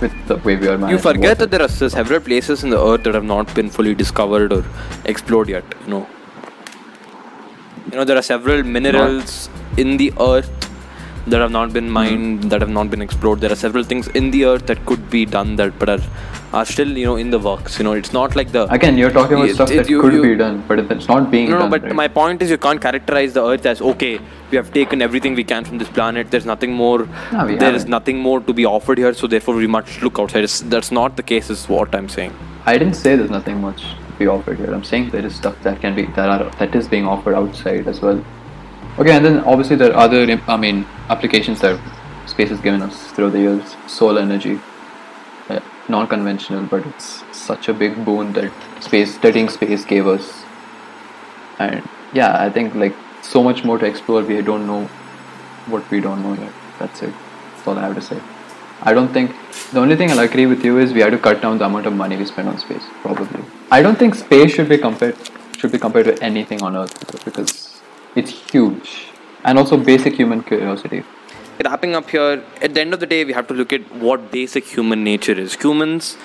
with 0.04 0.14
the 0.30 0.36
way 0.48 0.56
we 0.56 0.68
are 0.68 0.78
managing 0.78 0.96
you 0.96 0.98
forget 1.10 1.38
that 1.42 1.50
there 1.54 1.62
are 1.66 1.68
several 1.98 2.20
places 2.28 2.64
in 2.64 2.70
the 2.70 2.80
earth 2.88 3.04
that 3.04 3.14
have 3.20 3.28
not 3.34 3.54
been 3.60 3.70
fully 3.70 3.94
discovered 3.94 4.52
or 4.52 4.64
explored 5.04 5.48
yet 5.48 5.64
you 5.84 5.90
know. 5.94 6.06
You 7.90 7.96
know 7.98 8.04
there 8.04 8.16
are 8.16 8.26
several 8.34 8.62
minerals 8.62 9.48
in 9.76 9.96
the 9.98 10.12
earth 10.18 10.50
that 11.26 11.40
have 11.40 11.50
not 11.52 11.72
been 11.72 11.88
mined, 11.88 12.42
hmm. 12.42 12.48
that 12.48 12.60
have 12.60 12.70
not 12.70 12.90
been 12.90 13.00
explored. 13.00 13.40
There 13.40 13.52
are 13.52 13.56
several 13.56 13.84
things 13.84 14.08
in 14.08 14.30
the 14.30 14.44
earth 14.44 14.66
that 14.66 14.84
could 14.86 15.08
be 15.10 15.24
done 15.24 15.56
that, 15.56 15.78
but 15.78 15.88
are, 15.88 16.00
are 16.52 16.64
still 16.64 16.96
you 16.98 17.06
know 17.06 17.16
in 17.16 17.30
the 17.30 17.38
works. 17.38 17.78
You 17.78 17.84
know, 17.84 17.92
it's 17.92 18.12
not 18.12 18.34
like 18.34 18.50
the 18.52 18.64
Again, 18.72 18.98
you're 18.98 19.10
talking 19.10 19.36
about 19.36 19.48
It- 19.48 19.54
stuff 19.54 19.70
it- 19.70 19.76
that 19.76 19.88
you- 19.88 20.00
could 20.00 20.12
you- 20.14 20.22
be 20.22 20.34
done, 20.34 20.64
but 20.66 20.78
it's 20.80 21.08
not 21.08 21.30
being 21.30 21.50
no, 21.50 21.56
no, 21.56 21.60
done. 21.62 21.70
but 21.70 21.82
right? 21.84 21.94
my 21.94 22.08
point 22.08 22.42
is 22.42 22.50
you 22.50 22.58
can't 22.58 22.80
characterize 22.80 23.32
the 23.34 23.44
Earth 23.44 23.66
as 23.66 23.80
okay. 23.80 24.18
We 24.50 24.56
have 24.56 24.72
taken 24.72 25.00
everything 25.00 25.34
we 25.34 25.44
can 25.44 25.64
from 25.64 25.78
this 25.78 25.88
planet. 25.88 26.30
There's 26.30 26.44
nothing 26.44 26.72
more. 26.72 26.98
No, 27.32 27.46
there 27.46 27.54
is 27.54 27.62
haven't. 27.62 27.88
nothing 27.88 28.18
more 28.18 28.40
to 28.40 28.52
be 28.52 28.66
offered 28.66 28.98
here. 28.98 29.14
So 29.14 29.26
therefore, 29.26 29.54
we 29.54 29.66
must 29.66 30.02
look 30.02 30.18
outside. 30.18 30.44
It's, 30.44 30.60
that's 30.60 30.90
not 30.92 31.16
the 31.16 31.22
case. 31.22 31.48
Is 31.50 31.68
what 31.68 31.94
I'm 31.94 32.08
saying. 32.08 32.32
I 32.66 32.78
didn't 32.78 32.94
say 32.94 33.16
there's 33.16 33.30
nothing 33.30 33.60
much 33.60 33.82
to 33.82 34.12
be 34.18 34.26
offered 34.26 34.58
here. 34.58 34.72
I'm 34.72 34.84
saying 34.84 35.10
there 35.10 35.24
is 35.24 35.34
stuff 35.34 35.56
that 35.62 35.80
can 35.80 35.94
be 35.94 36.06
that 36.16 36.28
are 36.28 36.50
that 36.58 36.74
is 36.74 36.88
being 36.88 37.06
offered 37.06 37.34
outside 37.34 37.88
as 37.88 38.00
well. 38.00 38.22
Okay, 38.98 39.12
and 39.12 39.24
then 39.24 39.40
obviously 39.40 39.76
there 39.76 39.92
are 39.92 40.04
other 40.04 40.38
I 40.46 40.56
mean 40.56 40.86
applications 41.08 41.60
that 41.60 41.80
space 42.26 42.50
has 42.50 42.60
given 42.60 42.82
us 42.82 43.10
through 43.12 43.30
the 43.30 43.38
years. 43.38 43.76
Solar 43.86 44.20
energy, 44.20 44.60
uh, 45.48 45.60
non-conventional, 45.88 46.66
but 46.66 46.86
it's 46.86 47.24
such 47.32 47.68
a 47.68 47.72
big 47.72 48.04
boon 48.04 48.34
that 48.34 48.52
space 48.80 49.14
studying 49.14 49.48
space 49.48 49.86
gave 49.86 50.06
us. 50.06 50.42
And 51.58 51.82
yeah, 52.12 52.42
I 52.42 52.50
think 52.50 52.74
like 52.74 52.94
so 53.22 53.42
much 53.42 53.64
more 53.64 53.78
to 53.78 53.86
explore. 53.86 54.22
We 54.22 54.42
don't 54.42 54.66
know 54.66 54.84
what 55.66 55.90
we 55.90 56.00
don't 56.00 56.22
know 56.22 56.34
yet. 56.34 56.52
That's 56.78 57.02
it. 57.02 57.14
That's 57.54 57.66
all 57.66 57.78
I 57.78 57.82
have 57.82 57.94
to 57.94 58.02
say. 58.02 58.20
I 58.82 58.92
don't 58.92 59.12
think 59.12 59.34
the 59.72 59.80
only 59.80 59.96
thing 59.96 60.10
I'll 60.10 60.18
agree 60.18 60.46
with 60.46 60.64
you 60.64 60.78
is 60.78 60.92
we 60.92 61.00
have 61.00 61.12
to 61.12 61.18
cut 61.18 61.40
down 61.40 61.58
the 61.58 61.64
amount 61.64 61.86
of 61.86 61.94
money 61.94 62.16
we 62.16 62.26
spend 62.26 62.48
on 62.48 62.58
space. 62.58 62.82
Probably. 63.00 63.42
I 63.70 63.80
don't 63.80 63.98
think 63.98 64.16
space 64.16 64.52
should 64.52 64.68
be 64.68 64.76
compared 64.76 65.16
should 65.56 65.72
be 65.72 65.78
compared 65.78 66.06
to 66.06 66.22
anything 66.22 66.62
on 66.62 66.76
Earth 66.76 67.24
because 67.24 67.61
it's 68.14 68.30
huge 68.50 69.06
and 69.44 69.58
also 69.58 69.76
basic 69.76 70.14
human 70.14 70.42
curiosity. 70.42 71.02
Wrapping 71.64 71.94
up 71.94 72.10
here. 72.10 72.42
At 72.60 72.74
the 72.74 72.80
end 72.80 72.94
of 72.94 73.00
the 73.00 73.06
day, 73.06 73.24
we 73.24 73.32
have 73.32 73.46
to 73.48 73.54
look 73.54 73.72
at 73.72 73.82
what 73.94 74.30
basic 74.30 74.64
human 74.64 75.04
nature 75.04 75.32
is. 75.32 75.54
Humans, 75.54 76.16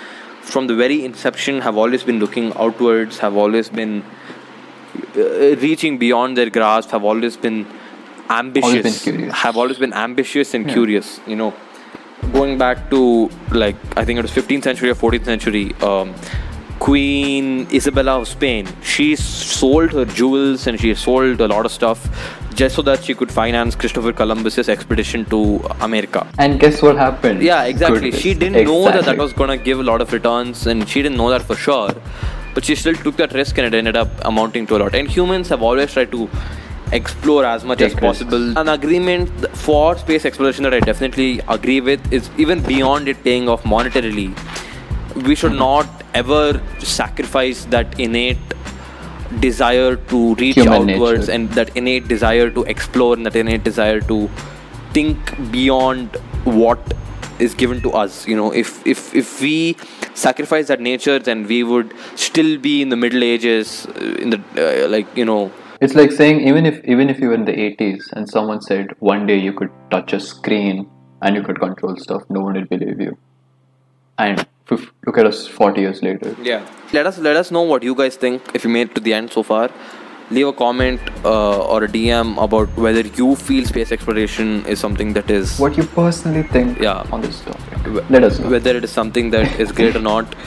from 0.41 0.67
the 0.67 0.75
very 0.75 1.03
inception, 1.05 1.61
have 1.61 1.77
always 1.77 2.03
been 2.03 2.19
looking 2.19 2.53
outwards. 2.55 3.19
Have 3.19 3.35
always 3.35 3.69
been 3.69 4.03
uh, 5.15 5.55
reaching 5.57 5.97
beyond 5.97 6.37
their 6.37 6.49
grasp. 6.49 6.91
Have 6.91 7.03
always 7.03 7.37
been 7.37 7.67
ambitious. 8.29 9.03
curious. 9.03 9.33
Have 9.33 9.57
always 9.57 9.77
been 9.77 9.93
ambitious 9.93 10.53
and 10.53 10.65
Yeah. 10.65 10.73
curious. 10.73 11.19
You 11.27 11.35
know, 11.35 11.53
going 12.33 12.57
back 12.57 12.89
to 12.89 13.29
like 13.51 13.75
I 13.95 14.05
think 14.05 14.17
it 14.19 14.21
was 14.21 14.31
15th 14.31 14.63
century 14.63 14.89
or 14.89 14.95
14th 14.95 15.25
century. 15.25 15.75
Um, 15.81 16.15
Queen 16.87 17.67
Isabella 17.73 18.17
of 18.21 18.29
Spain. 18.29 18.65
She 18.81 19.17
sold 19.17 19.91
her 19.91 20.05
jewels 20.05 20.67
and 20.67 20.79
she 20.79 20.93
sold 20.95 21.41
a 21.41 21.47
lot 21.53 21.65
of 21.65 21.71
stuff 21.73 21.99
just 22.55 22.75
so 22.75 22.81
that 22.83 23.03
she 23.03 23.13
could 23.13 23.29
finance 23.29 23.75
Christopher 23.75 24.13
Columbus's 24.13 24.69
expedition 24.69 25.25
to 25.25 25.39
America. 25.81 26.25
And 26.39 26.61
guess 26.61 26.81
what 26.81 26.95
happened? 26.95 27.41
Yeah, 27.43 27.63
exactly. 27.63 28.11
Good 28.11 28.21
She 28.21 28.33
didn't 28.33 28.63
know 28.63 28.85
that 28.85 29.03
that 29.03 29.17
was 29.17 29.33
gonna 29.33 29.57
give 29.57 29.81
a 29.81 29.83
lot 29.83 29.99
of 29.99 30.13
returns, 30.13 30.65
and 30.65 30.87
she 30.87 31.01
didn't 31.01 31.17
know 31.17 31.29
that 31.29 31.41
for 31.41 31.57
sure. 31.57 31.93
But 32.53 32.63
she 32.63 32.75
still 32.75 32.95
took 32.95 33.17
that 33.17 33.33
risk, 33.33 33.57
and 33.57 33.67
it 33.67 33.77
ended 33.77 33.97
up 33.97 34.07
amounting 34.23 34.65
to 34.67 34.77
a 34.77 34.79
lot. 34.83 34.95
And 34.95 35.09
humans 35.09 35.49
have 35.49 35.61
always 35.61 35.91
tried 35.91 36.11
to 36.13 36.29
explore 36.93 37.43
as 37.43 37.65
much 37.65 37.79
Take 37.79 37.95
as 37.95 37.99
possible. 37.99 38.57
An 38.57 38.69
agreement 38.69 39.29
for 39.65 39.97
space 39.97 40.23
exploration 40.23 40.63
that 40.63 40.73
I 40.73 40.79
definitely 40.79 41.41
agree 41.49 41.81
with 41.81 42.13
is 42.13 42.29
even 42.37 42.61
beyond 42.61 43.09
it 43.09 43.21
paying 43.25 43.49
off 43.49 43.63
monetarily. 43.63 44.31
We 45.25 45.35
should 45.35 45.53
not 45.53 45.87
ever 46.13 46.61
sacrifice 46.79 47.65
that 47.65 47.99
innate 47.99 48.37
desire 49.39 49.95
to 49.95 50.35
reach 50.35 50.55
Human 50.55 50.89
outwards 50.89 51.27
nature. 51.27 51.31
and 51.31 51.49
that 51.51 51.75
innate 51.75 52.07
desire 52.07 52.49
to 52.51 52.63
explore 52.63 53.13
and 53.13 53.25
that 53.25 53.35
innate 53.35 53.63
desire 53.63 53.99
to 54.01 54.29
think 54.93 55.33
beyond 55.51 56.15
what 56.45 56.79
is 57.39 57.53
given 57.53 57.81
to 57.81 57.91
us 57.91 58.25
you 58.27 58.35
know 58.35 58.51
if 58.53 58.85
if 58.87 59.13
if 59.13 59.41
we 59.41 59.75
sacrifice 60.13 60.67
that 60.67 60.79
nature 60.79 61.19
then 61.19 61.45
we 61.45 61.61
would 61.63 61.93
still 62.15 62.57
be 62.57 62.81
in 62.81 62.89
the 62.89 62.95
middle 62.95 63.23
ages 63.23 63.85
uh, 63.87 64.23
in 64.23 64.29
the 64.31 64.39
uh, 64.57 64.87
like 64.87 65.07
you 65.15 65.25
know 65.25 65.51
It's 65.85 65.93
like 65.97 66.11
saying 66.17 66.39
even 66.49 66.65
if 66.67 66.77
even 66.91 67.09
if 67.11 67.19
you 67.23 67.27
were 67.31 67.35
in 67.39 67.43
the 67.47 67.53
80s 67.63 68.05
and 68.13 68.29
someone 68.29 68.61
said 68.67 68.93
one 69.09 69.27
day 69.29 69.35
you 69.47 69.51
could 69.57 69.73
touch 69.91 70.13
a 70.13 70.19
screen 70.19 70.79
and 71.21 71.35
you 71.35 71.43
could 71.43 71.59
control 71.59 71.95
stuff, 72.05 72.23
no 72.37 72.41
one 72.45 72.55
would 72.59 72.69
believe 72.69 73.01
you. 73.05 73.11
And 74.17 74.47
look 74.69 75.17
at 75.17 75.25
us 75.25 75.47
40 75.47 75.81
years 75.81 76.01
later. 76.03 76.35
yeah 76.43 76.65
let 76.93 77.05
us 77.05 77.17
let 77.17 77.35
us 77.35 77.51
know 77.51 77.61
what 77.61 77.83
you 77.83 77.95
guys 77.95 78.15
think 78.15 78.41
if 78.53 78.63
you 78.63 78.69
made 78.69 78.89
it 78.89 78.95
to 78.95 79.01
the 79.01 79.13
end 79.13 79.31
so 79.31 79.43
far 79.43 79.69
leave 80.29 80.47
a 80.47 80.53
comment 80.53 80.99
uh, 81.23 81.59
or 81.73 81.83
a 81.85 81.87
dm 81.87 82.31
about 82.43 82.67
whether 82.85 83.01
you 83.19 83.35
feel 83.35 83.65
space 83.65 83.91
exploration 83.93 84.65
is 84.65 84.79
something 84.79 85.13
that 85.13 85.29
is 85.29 85.57
What 85.65 85.77
you 85.77 85.85
personally 85.85 86.43
think 86.55 86.79
Yeah. 86.79 87.05
on 87.13 87.21
this 87.21 87.39
topic. 87.41 88.09
Let 88.09 88.23
us 88.25 88.39
know. 88.39 88.49
whether 88.49 88.75
it 88.75 88.83
is 88.83 88.91
something 88.91 89.29
that 89.31 89.57
is 89.65 89.71
great 89.71 89.95
or 89.95 90.01
not. 90.13 90.35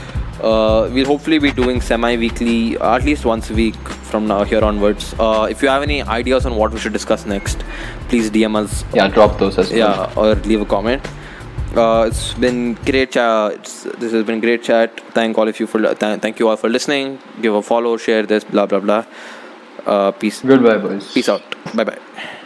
Uh, 0.48 0.88
we'll 0.90 1.04
hopefully 1.04 1.38
be 1.38 1.50
doing 1.52 1.82
semi-weekly, 1.82 2.78
at 2.90 3.04
least 3.04 3.26
once 3.26 3.50
a 3.50 3.54
week 3.54 3.74
from 4.10 4.26
now 4.26 4.42
here 4.42 4.62
onwards. 4.64 5.14
Uh, 5.18 5.46
if 5.50 5.60
you 5.62 5.68
have 5.68 5.82
any 5.82 5.98
ideas 6.02 6.46
on 6.46 6.54
what 6.56 6.72
we 6.72 6.78
should 6.78 6.94
discuss 6.94 7.26
next, 7.26 7.58
please 8.08 8.30
DM 8.30 8.56
us, 8.56 8.82
Yeah, 8.94 9.08
drop 9.08 9.38
those 9.38 9.58
as 9.58 9.68
well. 9.68 9.78
yeah, 9.78 10.12
or 10.22 10.34
leave 10.36 10.62
a 10.62 10.64
comment. 10.64 11.06
Uh, 11.74 12.04
it's 12.08 12.34
been 12.34 12.74
great. 12.74 13.16
It's, 13.16 13.84
this 13.84 14.12
has 14.12 14.24
been 14.24 14.40
great 14.40 14.62
chat. 14.64 15.00
Thank 15.14 15.38
all 15.38 15.46
of 15.48 15.60
you 15.60 15.66
for 15.66 15.80
th- 15.80 15.98
thank 15.98 16.40
you 16.40 16.48
all 16.48 16.56
for 16.56 16.68
listening. 16.68 17.18
Give 17.40 17.54
a 17.54 17.62
follow, 17.62 17.96
share 17.96 18.24
this, 18.24 18.44
blah 18.44 18.66
blah 18.66 18.80
blah. 18.80 19.04
Uh, 19.86 20.10
peace. 20.10 20.42
Goodbye, 20.42 20.78
boys. 20.78 21.12
Peace 21.12 21.28
out. 21.28 21.42
Bye 21.74 21.84
bye. 21.84 22.36